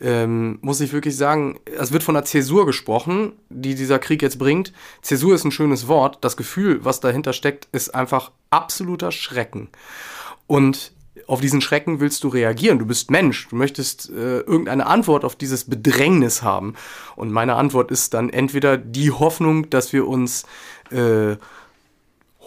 ähm, 0.00 0.58
muss 0.62 0.80
ich 0.80 0.92
wirklich 0.92 1.16
sagen, 1.16 1.60
es 1.78 1.92
wird 1.92 2.02
von 2.02 2.16
einer 2.16 2.24
Zäsur 2.24 2.66
gesprochen, 2.66 3.32
die 3.48 3.74
dieser 3.74 3.98
Krieg 3.98 4.22
jetzt 4.22 4.38
bringt. 4.38 4.72
Zäsur 5.02 5.34
ist 5.34 5.44
ein 5.44 5.52
schönes 5.52 5.88
Wort. 5.88 6.18
Das 6.22 6.36
Gefühl, 6.36 6.84
was 6.84 7.00
dahinter 7.00 7.32
steckt, 7.32 7.68
ist 7.72 7.94
einfach 7.94 8.32
absoluter 8.50 9.12
Schrecken. 9.12 9.68
Und 10.46 10.92
auf 11.26 11.40
diesen 11.40 11.60
Schrecken 11.60 12.00
willst 12.00 12.24
du 12.24 12.28
reagieren. 12.28 12.78
Du 12.78 12.86
bist 12.86 13.10
Mensch. 13.10 13.48
Du 13.48 13.56
möchtest 13.56 14.10
äh, 14.10 14.40
irgendeine 14.40 14.86
Antwort 14.86 15.24
auf 15.24 15.36
dieses 15.36 15.64
Bedrängnis 15.64 16.42
haben. 16.42 16.74
Und 17.14 17.30
meine 17.30 17.54
Antwort 17.54 17.90
ist 17.90 18.14
dann 18.14 18.30
entweder 18.30 18.76
die 18.76 19.10
Hoffnung, 19.10 19.70
dass 19.70 19.92
wir 19.92 20.08
uns 20.08 20.44
äh, 20.90 21.36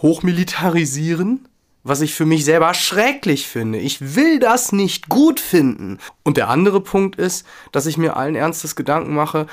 hochmilitarisieren, 0.02 1.48
was 1.84 2.00
ich 2.00 2.14
für 2.14 2.26
mich 2.26 2.44
selber 2.44 2.74
schrecklich 2.74 3.46
finde. 3.46 3.78
Ich 3.78 4.16
will 4.16 4.38
das 4.38 4.72
nicht 4.72 5.08
gut 5.08 5.38
finden. 5.38 5.98
Und 6.24 6.38
der 6.38 6.48
andere 6.48 6.80
Punkt 6.80 7.16
ist, 7.16 7.46
dass 7.72 7.86
ich 7.86 7.98
mir 7.98 8.16
allen 8.16 8.34
Ernstes 8.34 8.74
Gedanken 8.74 9.14
mache, 9.14 9.46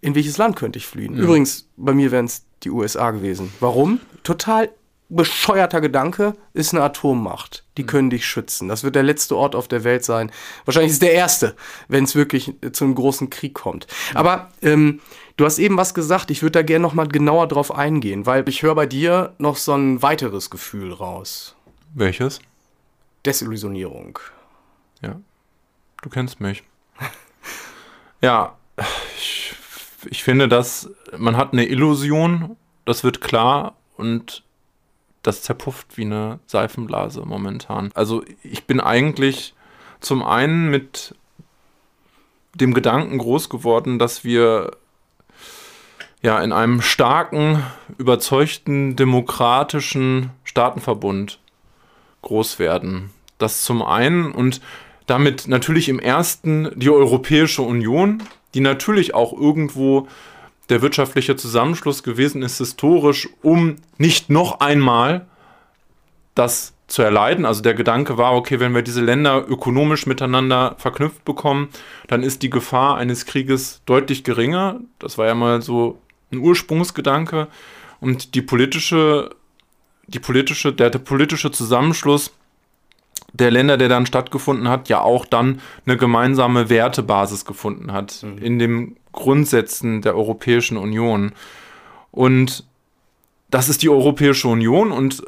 in 0.00 0.14
welches 0.14 0.38
Land 0.38 0.56
könnte 0.56 0.78
ich 0.78 0.86
fliehen. 0.86 1.16
Ja. 1.16 1.22
Übrigens, 1.22 1.68
bei 1.76 1.92
mir 1.92 2.10
wären 2.10 2.24
es 2.24 2.44
die 2.62 2.70
USA 2.70 3.10
gewesen. 3.10 3.52
Warum? 3.60 4.00
Total 4.22 4.70
bescheuerter 5.10 5.80
Gedanke 5.80 6.34
ist 6.54 6.72
eine 6.72 6.82
Atommacht. 6.82 7.64
Die 7.76 7.84
können 7.84 8.10
dich 8.10 8.24
schützen. 8.24 8.68
Das 8.68 8.84
wird 8.84 8.94
der 8.94 9.02
letzte 9.02 9.36
Ort 9.36 9.54
auf 9.54 9.68
der 9.68 9.84
Welt 9.84 10.04
sein. 10.04 10.30
Wahrscheinlich 10.64 10.90
ist 10.90 10.96
es 10.96 11.00
der 11.00 11.12
erste, 11.12 11.56
wenn 11.88 12.04
es 12.04 12.14
wirklich 12.14 12.54
zu 12.72 12.84
einem 12.84 12.94
großen 12.94 13.28
Krieg 13.28 13.54
kommt. 13.54 13.86
Aber 14.14 14.50
ähm, 14.62 15.00
du 15.36 15.44
hast 15.44 15.58
eben 15.58 15.76
was 15.76 15.94
gesagt. 15.94 16.30
Ich 16.30 16.42
würde 16.42 16.52
da 16.52 16.62
gerne 16.62 16.82
noch 16.82 16.94
mal 16.94 17.08
genauer 17.08 17.48
drauf 17.48 17.74
eingehen, 17.74 18.24
weil 18.24 18.48
ich 18.48 18.62
höre 18.62 18.74
bei 18.74 18.86
dir 18.86 19.34
noch 19.38 19.56
so 19.56 19.74
ein 19.74 20.00
weiteres 20.02 20.48
Gefühl 20.48 20.92
raus. 20.92 21.56
Welches? 21.92 22.40
Desillusionierung. 23.26 24.18
Ja. 25.02 25.20
Du 26.02 26.08
kennst 26.08 26.40
mich. 26.40 26.62
ja, 28.22 28.56
ich, 29.16 29.54
ich 30.08 30.22
finde, 30.22 30.48
dass 30.48 30.90
man 31.16 31.36
hat 31.36 31.52
eine 31.52 31.66
Illusion, 31.66 32.56
das 32.84 33.04
wird 33.04 33.20
klar 33.20 33.76
und 33.96 34.44
das 35.22 35.42
zerpufft 35.42 35.96
wie 35.96 36.04
eine 36.04 36.40
Seifenblase 36.46 37.22
momentan. 37.24 37.90
Also 37.94 38.24
ich 38.42 38.64
bin 38.64 38.80
eigentlich 38.80 39.54
zum 40.00 40.22
einen 40.22 40.70
mit 40.70 41.14
dem 42.54 42.74
Gedanken 42.74 43.18
groß 43.18 43.48
geworden, 43.48 43.98
dass 43.98 44.24
wir 44.24 44.72
ja 46.22 46.40
in 46.42 46.52
einem 46.52 46.82
starken, 46.82 47.62
überzeugten, 47.98 48.96
demokratischen 48.96 50.30
Staatenverbund 50.44 51.38
groß 52.22 52.58
werden. 52.58 53.10
Das 53.38 53.62
zum 53.62 53.82
einen 53.82 54.32
und 54.32 54.60
damit 55.06 55.48
natürlich 55.48 55.88
im 55.88 55.98
ersten 55.98 56.70
die 56.78 56.90
Europäische 56.90 57.62
Union, 57.62 58.22
die 58.54 58.60
natürlich 58.60 59.14
auch 59.14 59.32
irgendwo 59.32 60.08
der 60.70 60.82
wirtschaftliche 60.82 61.36
Zusammenschluss 61.36 62.02
gewesen 62.02 62.42
ist, 62.42 62.58
historisch, 62.58 63.28
um 63.42 63.76
nicht 63.98 64.30
noch 64.30 64.60
einmal 64.60 65.26
das 66.34 66.74
zu 66.86 67.02
erleiden. 67.02 67.44
Also 67.44 67.62
der 67.62 67.74
Gedanke 67.74 68.18
war, 68.18 68.34
okay, 68.34 68.60
wenn 68.60 68.74
wir 68.74 68.82
diese 68.82 69.00
Länder 69.00 69.44
ökonomisch 69.48 70.06
miteinander 70.06 70.74
verknüpft 70.78 71.24
bekommen, 71.24 71.68
dann 72.08 72.22
ist 72.22 72.42
die 72.42 72.50
Gefahr 72.50 72.96
eines 72.96 73.26
Krieges 73.26 73.82
deutlich 73.86 74.24
geringer. 74.24 74.80
Das 74.98 75.18
war 75.18 75.26
ja 75.26 75.34
mal 75.34 75.62
so 75.62 76.00
ein 76.32 76.38
Ursprungsgedanke. 76.38 77.48
Und 78.00 78.34
die 78.34 78.42
politische, 78.42 79.30
die 80.06 80.18
politische, 80.18 80.72
der, 80.72 80.90
der 80.90 80.98
politische 80.98 81.50
Zusammenschluss 81.50 82.32
der 83.32 83.50
Länder, 83.50 83.76
der 83.76 83.88
dann 83.88 84.06
stattgefunden 84.06 84.68
hat, 84.68 84.88
ja 84.88 85.00
auch 85.00 85.24
dann 85.24 85.60
eine 85.86 85.96
gemeinsame 85.96 86.68
Wertebasis 86.68 87.44
gefunden 87.44 87.92
hat 87.92 88.22
mhm. 88.22 88.38
in 88.38 88.58
den 88.58 88.96
Grundsätzen 89.12 90.02
der 90.02 90.16
Europäischen 90.16 90.76
Union. 90.76 91.32
Und 92.10 92.64
das 93.50 93.68
ist 93.68 93.82
die 93.82 93.88
Europäische 93.88 94.48
Union 94.48 94.92
und 94.92 95.24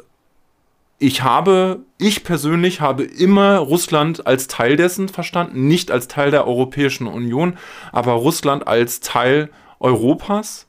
ich 0.99 1.21
habe, 1.21 1.81
ich 1.97 2.23
persönlich 2.23 2.79
habe 2.79 3.03
immer 3.03 3.57
Russland 3.57 4.25
als 4.25 4.47
Teil 4.47 4.77
dessen 4.77 5.09
verstanden, 5.09 5.67
nicht 5.67 5.91
als 5.91 6.07
Teil 6.07 6.31
der 6.31 6.47
Europäischen 6.47 7.07
Union, 7.07 7.57
aber 7.91 8.13
Russland 8.13 8.67
als 8.67 9.01
Teil 9.01 9.49
Europas 9.81 10.67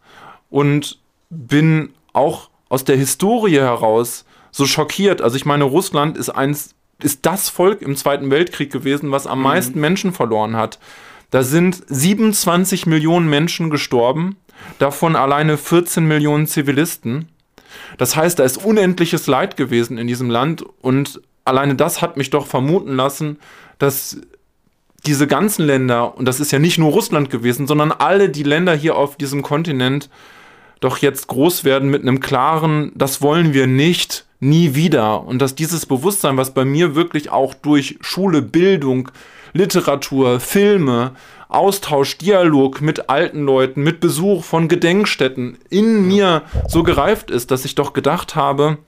und 0.51 0.99
bin 1.31 1.91
auch 2.13 2.51
aus 2.69 2.85
der 2.85 2.97
Historie 2.97 3.59
heraus 3.59 4.25
so 4.51 4.67
schockiert. 4.67 5.23
Also 5.23 5.37
ich 5.37 5.47
meine, 5.47 5.65
Russland 5.65 6.19
ist 6.19 6.31
eins 6.31 6.75
ist 7.03 7.27
das 7.27 7.49
Volk 7.49 7.83
im 7.83 7.97
Zweiten 7.97 8.31
Weltkrieg 8.31 8.73
gewesen, 8.73 9.11
was 9.11 9.27
am 9.27 9.39
mhm. 9.39 9.45
meisten 9.45 9.81
Menschen 9.81 10.13
verloren 10.13 10.57
hat. 10.57 10.79
Da 11.35 11.43
sind 11.43 11.83
27 11.89 12.87
Millionen 12.87 13.29
Menschen 13.29 13.69
gestorben, 13.69 14.37
davon 14.79 15.17
alleine 15.17 15.59
14 15.59 16.07
Millionen 16.07 16.47
Zivilisten. 16.47 17.29
Das 17.99 18.15
heißt, 18.15 18.39
da 18.39 18.45
ist 18.45 18.65
unendliches 18.65 19.27
Leid 19.27 19.57
gewesen 19.57 19.99
in 19.99 20.07
diesem 20.07 20.31
Land 20.31 20.65
und 20.81 21.21
alleine 21.45 21.75
das 21.75 22.01
hat 22.01 22.17
mich 22.17 22.31
doch 22.31 22.47
vermuten 22.47 22.95
lassen, 22.95 23.39
dass 23.81 24.21
diese 25.07 25.27
ganzen 25.27 25.67
Länder, 25.67 26.17
und 26.17 26.29
das 26.29 26.39
ist 26.39 26.53
ja 26.53 26.61
nicht 26.61 26.79
nur 26.79 26.93
Russland 26.93 27.31
gewesen, 27.31 27.67
sondern 27.67 27.91
alle 27.91 28.29
die 28.29 28.45
Länder 28.45 28.77
hier 28.77 28.95
auf 28.95 29.17
diesem 29.17 29.43
Kontinent, 29.43 30.11
doch 30.79 30.99
jetzt 30.99 31.27
groß 31.27 31.65
werden 31.65 31.91
mit 31.91 32.03
einem 32.03 32.21
klaren, 32.21 32.93
das 32.95 33.23
wollen 33.23 33.53
wir 33.53 33.67
nicht, 33.67 34.25
nie 34.39 34.77
wieder. 34.77 35.25
Und 35.25 35.41
dass 35.41 35.57
dieses 35.57 35.85
Bewusstsein, 35.85 36.37
was 36.37 36.55
bei 36.55 36.65
mir 36.65 36.95
wirklich 36.95 37.31
auch 37.31 37.55
durch 37.55 37.99
Schule, 38.03 38.41
Bildung, 38.41 39.11
Literatur, 39.55 40.41
Filme, 40.41 41.13
Austausch, 41.49 42.19
Dialog 42.19 42.81
mit 42.81 43.09
alten 43.09 43.45
Leuten, 43.45 43.83
mit 43.83 44.01
Besuch 44.01 44.45
von 44.45 44.69
Gedenkstätten 44.69 45.57
in 45.71 46.07
mir 46.07 46.43
so 46.69 46.83
gereift 46.83 47.31
ist, 47.31 47.51
dass 47.51 47.65
ich 47.65 47.77
doch 47.77 47.93
gedacht 47.93 48.35
habe, 48.35 48.79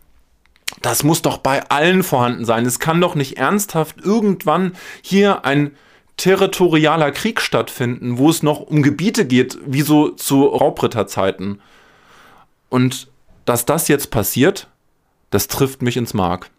das 0.82 1.04
muss 1.04 1.23
doch 1.23 1.38
bei 1.38 1.68
allen 1.70 2.02
vorhanden 2.02 2.44
sein. 2.44 2.66
Es 2.66 2.80
kann 2.80 3.00
doch 3.00 3.14
nicht 3.14 3.38
ernsthaft 3.38 4.00
irgendwann 4.02 4.73
hier 5.00 5.44
ein 5.44 5.70
territorialer 6.16 7.12
Krieg 7.12 7.40
stattfinden, 7.40 8.18
wo 8.18 8.28
es 8.28 8.42
noch 8.42 8.61
um 8.61 8.82
Gebiete 8.82 9.25
geht, 9.25 9.58
wie 9.64 9.82
so 9.82 10.11
zu 10.11 10.46
Raubritterzeiten. 10.46 11.61
Und 12.68 13.08
dass 13.44 13.64
das 13.66 13.87
jetzt 13.87 14.11
passiert, 14.11 14.68
das 15.30 15.46
trifft 15.46 15.82
mich 15.82 15.96
ins 15.96 16.14
Mark. 16.14 16.50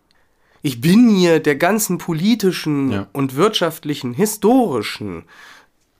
Ich 0.62 0.82
bin 0.82 1.14
mir 1.14 1.40
der 1.40 1.56
ganzen 1.56 1.98
politischen 1.98 2.92
ja. 2.92 3.08
und 3.14 3.36
wirtschaftlichen, 3.36 4.14
historischen 4.14 5.24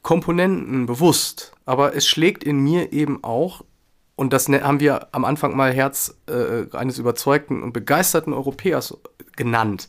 Komponenten 0.02 0.86
bewusst, 0.86 1.54
aber 1.66 1.96
es 1.96 2.08
schlägt 2.08 2.44
in 2.44 2.60
mir 2.64 2.94
eben 2.94 3.24
auch, 3.24 3.64
und 4.16 4.34
das 4.34 4.48
ne-, 4.48 4.64
haben 4.64 4.80
wir 4.80 5.10
am 5.12 5.26
Anfang 5.26 5.56
mal 5.56 5.74
Herz 5.74 6.16
äh, 6.28 6.76
eines 6.76 6.98
überzeugten 6.98 7.62
und 7.62 7.74
begeisterten 7.74 8.34
Europäers 8.34 8.98
genannt, 9.36 9.88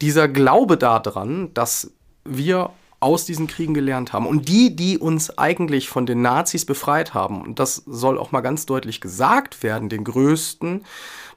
dieser 0.00 0.28
Glaube 0.28 0.76
daran, 0.76 1.52
dass 1.54 1.92
wir 2.24 2.70
aus 3.00 3.26
diesen 3.26 3.46
Kriegen 3.46 3.74
gelernt 3.74 4.14
haben. 4.14 4.26
Und 4.26 4.48
die, 4.48 4.74
die 4.74 4.96
uns 4.96 5.36
eigentlich 5.36 5.90
von 5.90 6.06
den 6.06 6.22
Nazis 6.22 6.64
befreit 6.64 7.12
haben, 7.12 7.42
und 7.42 7.58
das 7.58 7.76
soll 7.86 8.18
auch 8.18 8.32
mal 8.32 8.40
ganz 8.40 8.64
deutlich 8.64 9.02
gesagt 9.02 9.62
werden, 9.62 9.90
den 9.90 10.04
größten 10.04 10.84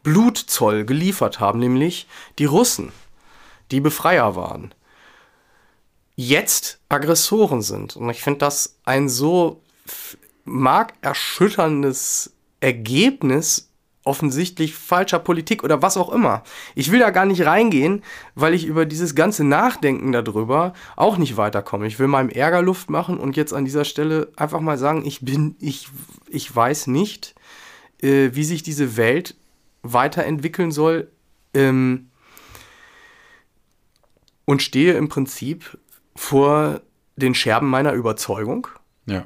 Blutzoll 0.08 0.86
geliefert 0.86 1.42
haben, 1.42 1.60
nämlich 1.60 2.08
die 2.40 2.46
Russen, 2.46 2.94
die 3.72 3.82
Befreier 3.82 4.38
waren, 4.38 4.74
jetzt 6.16 6.80
Aggressoren 6.88 7.62
sind. 7.62 7.98
Und 7.98 8.10
ich 8.10 8.22
finde 8.22 8.40
das 8.40 8.78
ein 8.86 9.10
so 9.10 9.62
markerschütterndes 10.46 12.32
Ergebnis 12.62 13.70
offensichtlich 14.06 14.76
falscher 14.76 15.20
Politik 15.20 15.62
oder 15.66 15.82
was 15.82 15.98
auch 15.98 16.08
immer. 16.14 16.44
Ich 16.74 16.90
will 16.90 17.00
da 17.00 17.10
gar 17.10 17.26
nicht 17.26 17.46
reingehen, 17.46 18.02
weil 18.34 18.54
ich 18.54 18.64
über 18.66 18.86
dieses 18.86 19.14
ganze 19.14 19.44
Nachdenken 19.44 20.14
darüber 20.14 20.72
auch 20.96 21.18
nicht 21.18 21.36
weiterkomme. 21.36 21.86
Ich 21.86 22.00
will 22.00 22.08
meinem 22.08 22.30
Ärger 22.30 22.62
Luft 22.62 22.90
machen 22.90 23.18
und 23.18 23.36
jetzt 23.36 23.52
an 23.52 23.66
dieser 23.66 23.84
Stelle 23.84 24.32
einfach 24.38 24.62
mal 24.62 24.78
sagen, 24.78 25.06
ich 25.06 25.20
bin, 25.20 25.58
ich, 25.60 25.90
ich 26.30 26.56
weiß 26.56 26.88
nicht, 26.88 27.36
äh, 28.02 28.30
wie 28.32 28.46
sich 28.46 28.64
diese 28.64 28.96
Welt 28.96 29.36
weiterentwickeln 29.94 30.72
soll 30.72 31.12
ähm, 31.54 32.10
und 34.46 34.62
stehe 34.62 34.94
im 34.94 35.10
Prinzip 35.10 35.78
vor 36.16 36.82
den 37.16 37.36
Scherben 37.36 37.70
meiner 37.70 37.94
Überzeugung. 37.94 38.68
Ja. 39.06 39.26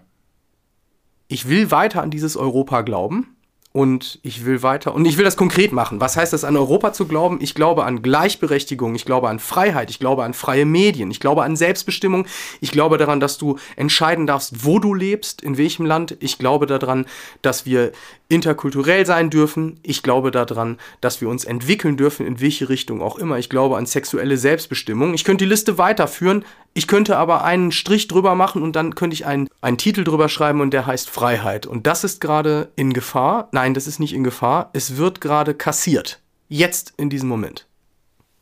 Ich 1.27 1.47
will 1.47 1.71
weiter 1.71 2.01
an 2.01 2.11
dieses 2.11 2.35
Europa 2.35 2.81
glauben 2.81 3.35
und 3.73 4.19
ich 4.21 4.43
will 4.43 4.63
weiter 4.63 4.93
und 4.93 5.05
ich 5.05 5.17
will 5.17 5.23
das 5.23 5.37
konkret 5.37 5.71
machen. 5.71 6.01
Was 6.01 6.17
heißt 6.17 6.33
das 6.33 6.43
an 6.43 6.57
Europa 6.57 6.91
zu 6.91 7.07
glauben? 7.07 7.39
Ich 7.41 7.53
glaube 7.53 7.85
an 7.85 8.01
Gleichberechtigung, 8.01 8.95
ich 8.95 9.05
glaube 9.05 9.29
an 9.29 9.39
Freiheit, 9.39 9.89
ich 9.89 9.99
glaube 9.99 10.25
an 10.25 10.33
freie 10.33 10.65
Medien, 10.65 11.09
ich 11.09 11.21
glaube 11.21 11.43
an 11.43 11.55
Selbstbestimmung, 11.55 12.27
ich 12.59 12.71
glaube 12.71 12.97
daran, 12.97 13.21
dass 13.21 13.37
du 13.37 13.57
entscheiden 13.77 14.27
darfst, 14.27 14.65
wo 14.65 14.79
du 14.79 14.93
lebst, 14.93 15.41
in 15.41 15.57
welchem 15.57 15.85
Land. 15.85 16.17
Ich 16.19 16.37
glaube 16.37 16.65
daran, 16.65 17.05
dass 17.41 17.65
wir 17.65 17.93
interkulturell 18.31 19.05
sein 19.05 19.29
dürfen. 19.29 19.77
Ich 19.83 20.03
glaube 20.03 20.31
daran, 20.31 20.77
dass 21.01 21.19
wir 21.19 21.27
uns 21.27 21.43
entwickeln 21.43 21.97
dürfen, 21.97 22.25
in 22.25 22.39
welche 22.39 22.69
Richtung 22.69 23.01
auch 23.01 23.17
immer. 23.17 23.37
Ich 23.37 23.49
glaube 23.49 23.75
an 23.75 23.85
sexuelle 23.85 24.37
Selbstbestimmung. 24.37 25.13
Ich 25.13 25.25
könnte 25.25 25.43
die 25.43 25.49
Liste 25.49 25.77
weiterführen. 25.77 26.45
Ich 26.73 26.87
könnte 26.87 27.17
aber 27.17 27.43
einen 27.43 27.73
Strich 27.73 28.07
drüber 28.07 28.33
machen 28.33 28.63
und 28.63 28.77
dann 28.77 28.95
könnte 28.95 29.15
ich 29.15 29.25
einen, 29.25 29.49
einen 29.59 29.77
Titel 29.77 30.05
drüber 30.05 30.29
schreiben 30.29 30.61
und 30.61 30.71
der 30.71 30.85
heißt 30.85 31.09
Freiheit. 31.09 31.65
Und 31.67 31.87
das 31.87 32.05
ist 32.05 32.21
gerade 32.21 32.71
in 32.77 32.93
Gefahr. 32.93 33.49
Nein, 33.51 33.73
das 33.73 33.85
ist 33.85 33.99
nicht 33.99 34.13
in 34.13 34.23
Gefahr. 34.23 34.69
Es 34.71 34.95
wird 34.95 35.19
gerade 35.19 35.53
kassiert. 35.53 36.21
Jetzt 36.47 36.93
in 36.95 37.09
diesem 37.09 37.27
Moment. 37.27 37.67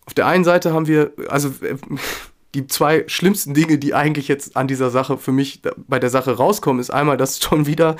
Auf 0.05 0.13
der 0.13 0.27
einen 0.27 0.43
Seite 0.43 0.71
haben 0.71 0.85
wir, 0.85 1.13
also 1.29 1.49
äh, 1.61 1.77
die 2.53 2.67
zwei 2.67 3.05
schlimmsten 3.07 3.55
Dinge, 3.55 3.79
die 3.79 3.95
eigentlich 3.95 4.27
jetzt 4.27 4.55
an 4.55 4.67
dieser 4.67 4.91
Sache 4.91 5.17
für 5.17 5.31
mich 5.31 5.61
bei 5.87 5.99
der 5.99 6.09
Sache 6.11 6.37
rauskommen, 6.37 6.79
ist 6.79 6.91
einmal, 6.91 7.17
dass 7.17 7.39
schon 7.41 7.65
wieder, 7.65 7.95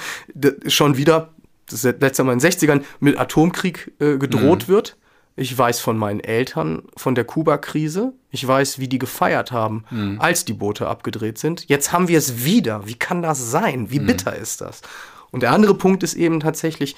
schon 0.67 0.97
wieder 0.97 1.29
das 1.71 1.83
letzte 1.83 2.23
Mal 2.23 2.33
in 2.33 2.39
den 2.39 2.51
60ern, 2.51 2.83
mit 2.99 3.17
Atomkrieg 3.17 3.91
äh, 3.99 4.17
gedroht 4.17 4.67
mhm. 4.67 4.71
wird. 4.71 4.97
Ich 5.35 5.57
weiß 5.57 5.79
von 5.79 5.97
meinen 5.97 6.19
Eltern 6.19 6.83
von 6.97 7.15
der 7.15 7.23
Kuba-Krise. 7.23 8.13
Ich 8.29 8.45
weiß, 8.45 8.79
wie 8.79 8.89
die 8.89 8.99
gefeiert 8.99 9.51
haben, 9.51 9.85
mhm. 9.89 10.19
als 10.19 10.43
die 10.43 10.53
Boote 10.53 10.87
abgedreht 10.87 11.37
sind. 11.37 11.69
Jetzt 11.69 11.93
haben 11.93 12.09
wir 12.09 12.17
es 12.17 12.43
wieder. 12.43 12.87
Wie 12.87 12.95
kann 12.95 13.21
das 13.21 13.49
sein? 13.49 13.89
Wie 13.89 13.99
mhm. 13.99 14.07
bitter 14.07 14.35
ist 14.35 14.61
das? 14.61 14.81
Und 15.31 15.43
der 15.43 15.51
andere 15.51 15.75
Punkt 15.75 16.03
ist 16.03 16.15
eben 16.15 16.39
tatsächlich, 16.39 16.95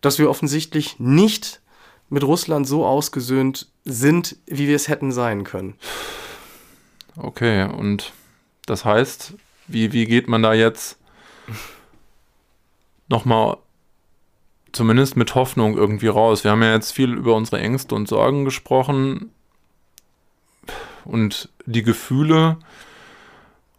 dass 0.00 0.18
wir 0.18 0.28
offensichtlich 0.28 0.98
nicht 0.98 1.60
mit 2.10 2.24
Russland 2.24 2.66
so 2.66 2.84
ausgesöhnt 2.86 3.68
sind, 3.84 4.36
wie 4.46 4.68
wir 4.68 4.76
es 4.76 4.88
hätten 4.88 5.12
sein 5.12 5.44
können. 5.44 5.74
Okay, 7.16 7.64
und 7.64 8.12
das 8.66 8.84
heißt, 8.84 9.34
wie, 9.66 9.92
wie 9.92 10.06
geht 10.06 10.28
man 10.28 10.42
da 10.42 10.52
jetzt 10.52 10.98
nochmal 13.08 13.56
zumindest 14.78 15.16
mit 15.16 15.34
Hoffnung 15.34 15.76
irgendwie 15.76 16.06
raus. 16.06 16.44
Wir 16.44 16.52
haben 16.52 16.62
ja 16.62 16.72
jetzt 16.72 16.92
viel 16.92 17.12
über 17.12 17.34
unsere 17.34 17.58
Ängste 17.58 17.96
und 17.96 18.06
Sorgen 18.06 18.44
gesprochen 18.44 19.32
und 21.04 21.48
die 21.66 21.82
Gefühle. 21.82 22.58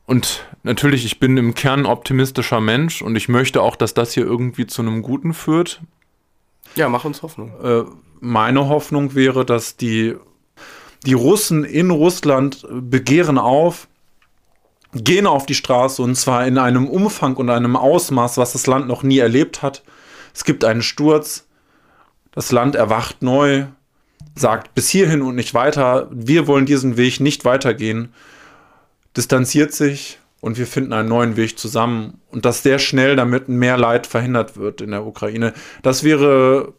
Und 0.05 0.45
natürlich, 0.63 1.05
ich 1.05 1.17
bin 1.17 1.37
im 1.37 1.55
Kern 1.55 1.85
optimistischer 1.85 2.59
Mensch 2.59 3.01
und 3.01 3.15
ich 3.15 3.29
möchte 3.29 3.61
auch, 3.61 3.77
dass 3.77 3.93
das 3.93 4.11
hier 4.11 4.25
irgendwie 4.25 4.67
zu 4.67 4.81
einem 4.81 5.01
Guten 5.01 5.33
führt. 5.33 5.79
Ja, 6.75 6.89
mach 6.89 7.05
uns 7.05 7.21
Hoffnung. 7.21 7.53
Äh, 7.63 7.83
meine 8.19 8.67
Hoffnung 8.67 9.15
wäre, 9.15 9.45
dass 9.45 9.77
die, 9.77 10.15
die 11.05 11.13
Russen 11.13 11.63
in 11.63 11.91
Russland 11.91 12.67
begehren 12.69 13.37
auf, 13.37 13.87
gehen 14.93 15.27
auf 15.27 15.45
die 15.45 15.55
Straße 15.55 16.01
und 16.01 16.15
zwar 16.15 16.45
in 16.45 16.57
einem 16.57 16.87
Umfang 16.89 17.37
und 17.37 17.49
einem 17.49 17.77
Ausmaß, 17.77 18.37
was 18.37 18.51
das 18.51 18.67
Land 18.67 18.89
noch 18.89 19.01
nie 19.01 19.19
erlebt 19.19 19.61
hat. 19.61 19.81
Es 20.39 20.45
gibt 20.45 20.63
einen 20.63 20.81
Sturz, 20.81 21.49
das 22.31 22.53
Land 22.53 22.73
erwacht 22.73 23.21
neu, 23.21 23.65
sagt 24.35 24.73
bis 24.73 24.87
hierhin 24.87 25.21
und 25.21 25.35
nicht 25.35 25.53
weiter, 25.53 26.07
wir 26.11 26.47
wollen 26.47 26.65
diesen 26.65 26.95
Weg 26.95 27.19
nicht 27.19 27.43
weitergehen, 27.43 28.13
distanziert 29.17 29.73
sich 29.73 30.17
und 30.39 30.57
wir 30.57 30.65
finden 30.65 30.93
einen 30.93 31.09
neuen 31.09 31.35
Weg 31.35 31.59
zusammen. 31.59 32.21
Und 32.31 32.45
das 32.45 32.63
sehr 32.63 32.79
schnell, 32.79 33.17
damit 33.17 33.49
mehr 33.49 33.77
Leid 33.77 34.07
verhindert 34.07 34.55
wird 34.55 34.79
in 34.79 34.91
der 34.91 35.05
Ukraine. 35.05 35.53
Das 35.83 36.05
wäre 36.05 36.71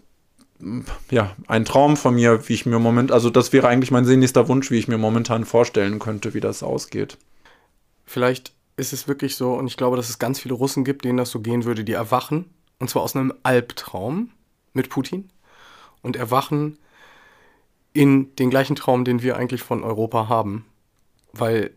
ja 1.11 1.37
ein 1.47 1.67
Traum 1.67 1.99
von 1.99 2.15
mir, 2.15 2.49
wie 2.49 2.55
ich 2.55 2.65
mir 2.65 2.79
moment, 2.79 3.13
also 3.13 3.29
das 3.29 3.53
wäre 3.53 3.69
eigentlich 3.69 3.91
mein 3.91 4.07
sehnlichster 4.07 4.49
Wunsch, 4.49 4.71
wie 4.71 4.79
ich 4.79 4.89
mir 4.89 4.97
momentan 4.97 5.45
vorstellen 5.45 5.99
könnte, 5.99 6.33
wie 6.33 6.41
das 6.41 6.63
ausgeht. 6.63 7.19
Vielleicht 8.07 8.55
ist 8.79 8.95
es 8.95 9.07
wirklich 9.07 9.37
so, 9.37 9.53
und 9.53 9.67
ich 9.67 9.77
glaube, 9.77 9.99
dass 9.99 10.09
es 10.09 10.19
ganz 10.19 10.41
viele 10.41 10.55
Russen 10.55 10.83
gibt, 10.83 11.05
denen 11.05 11.19
das 11.19 11.31
so 11.31 11.41
gehen 11.41 11.67
würde, 11.67 11.85
die 11.85 11.93
erwachen 11.93 12.47
und 12.81 12.91
zwar 12.91 13.03
aus 13.03 13.15
einem 13.15 13.33
Albtraum 13.45 14.31
mit 14.73 14.89
Putin 14.91 15.31
und 16.03 16.17
erwachen 16.17 16.79
in 17.93 18.35
den 18.37 18.51
gleichen 18.51 18.75
Traum, 18.75 19.05
den 19.05 19.23
wir 19.23 19.37
eigentlich 19.37 19.63
von 19.63 19.85
Europa 19.85 20.29
haben. 20.29 20.65
Weil 21.33 21.73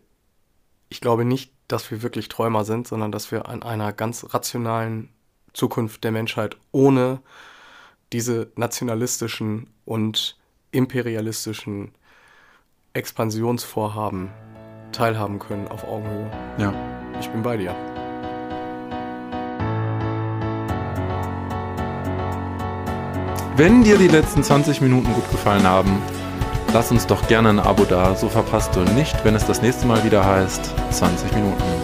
ich 0.88 1.00
glaube 1.00 1.24
nicht, 1.24 1.52
dass 1.68 1.90
wir 1.90 2.02
wirklich 2.02 2.28
Träumer 2.28 2.64
sind, 2.64 2.88
sondern 2.88 3.12
dass 3.12 3.30
wir 3.30 3.48
an 3.48 3.62
einer 3.62 3.92
ganz 3.92 4.34
rationalen 4.34 5.08
Zukunft 5.52 6.04
der 6.04 6.12
Menschheit 6.12 6.56
ohne 6.72 7.20
diese 8.12 8.52
nationalistischen 8.56 9.68
und 9.84 10.36
imperialistischen 10.72 11.92
Expansionsvorhaben 12.92 14.30
teilhaben 14.92 15.38
können 15.38 15.68
auf 15.68 15.84
Augenhöhe. 15.84 16.30
Ja. 16.58 16.72
Ich 17.18 17.28
bin 17.28 17.42
bei 17.42 17.56
dir. 17.56 17.93
Wenn 23.56 23.84
dir 23.84 23.98
die 23.98 24.08
letzten 24.08 24.42
20 24.42 24.80
Minuten 24.80 25.14
gut 25.14 25.30
gefallen 25.30 25.62
haben, 25.62 26.02
lass 26.72 26.90
uns 26.90 27.06
doch 27.06 27.28
gerne 27.28 27.50
ein 27.50 27.60
Abo 27.60 27.84
da, 27.84 28.16
so 28.16 28.28
verpasst 28.28 28.74
du 28.74 28.80
nicht, 28.80 29.24
wenn 29.24 29.36
es 29.36 29.46
das 29.46 29.62
nächste 29.62 29.86
Mal 29.86 30.02
wieder 30.02 30.24
heißt 30.24 30.74
20 30.90 31.32
Minuten. 31.34 31.83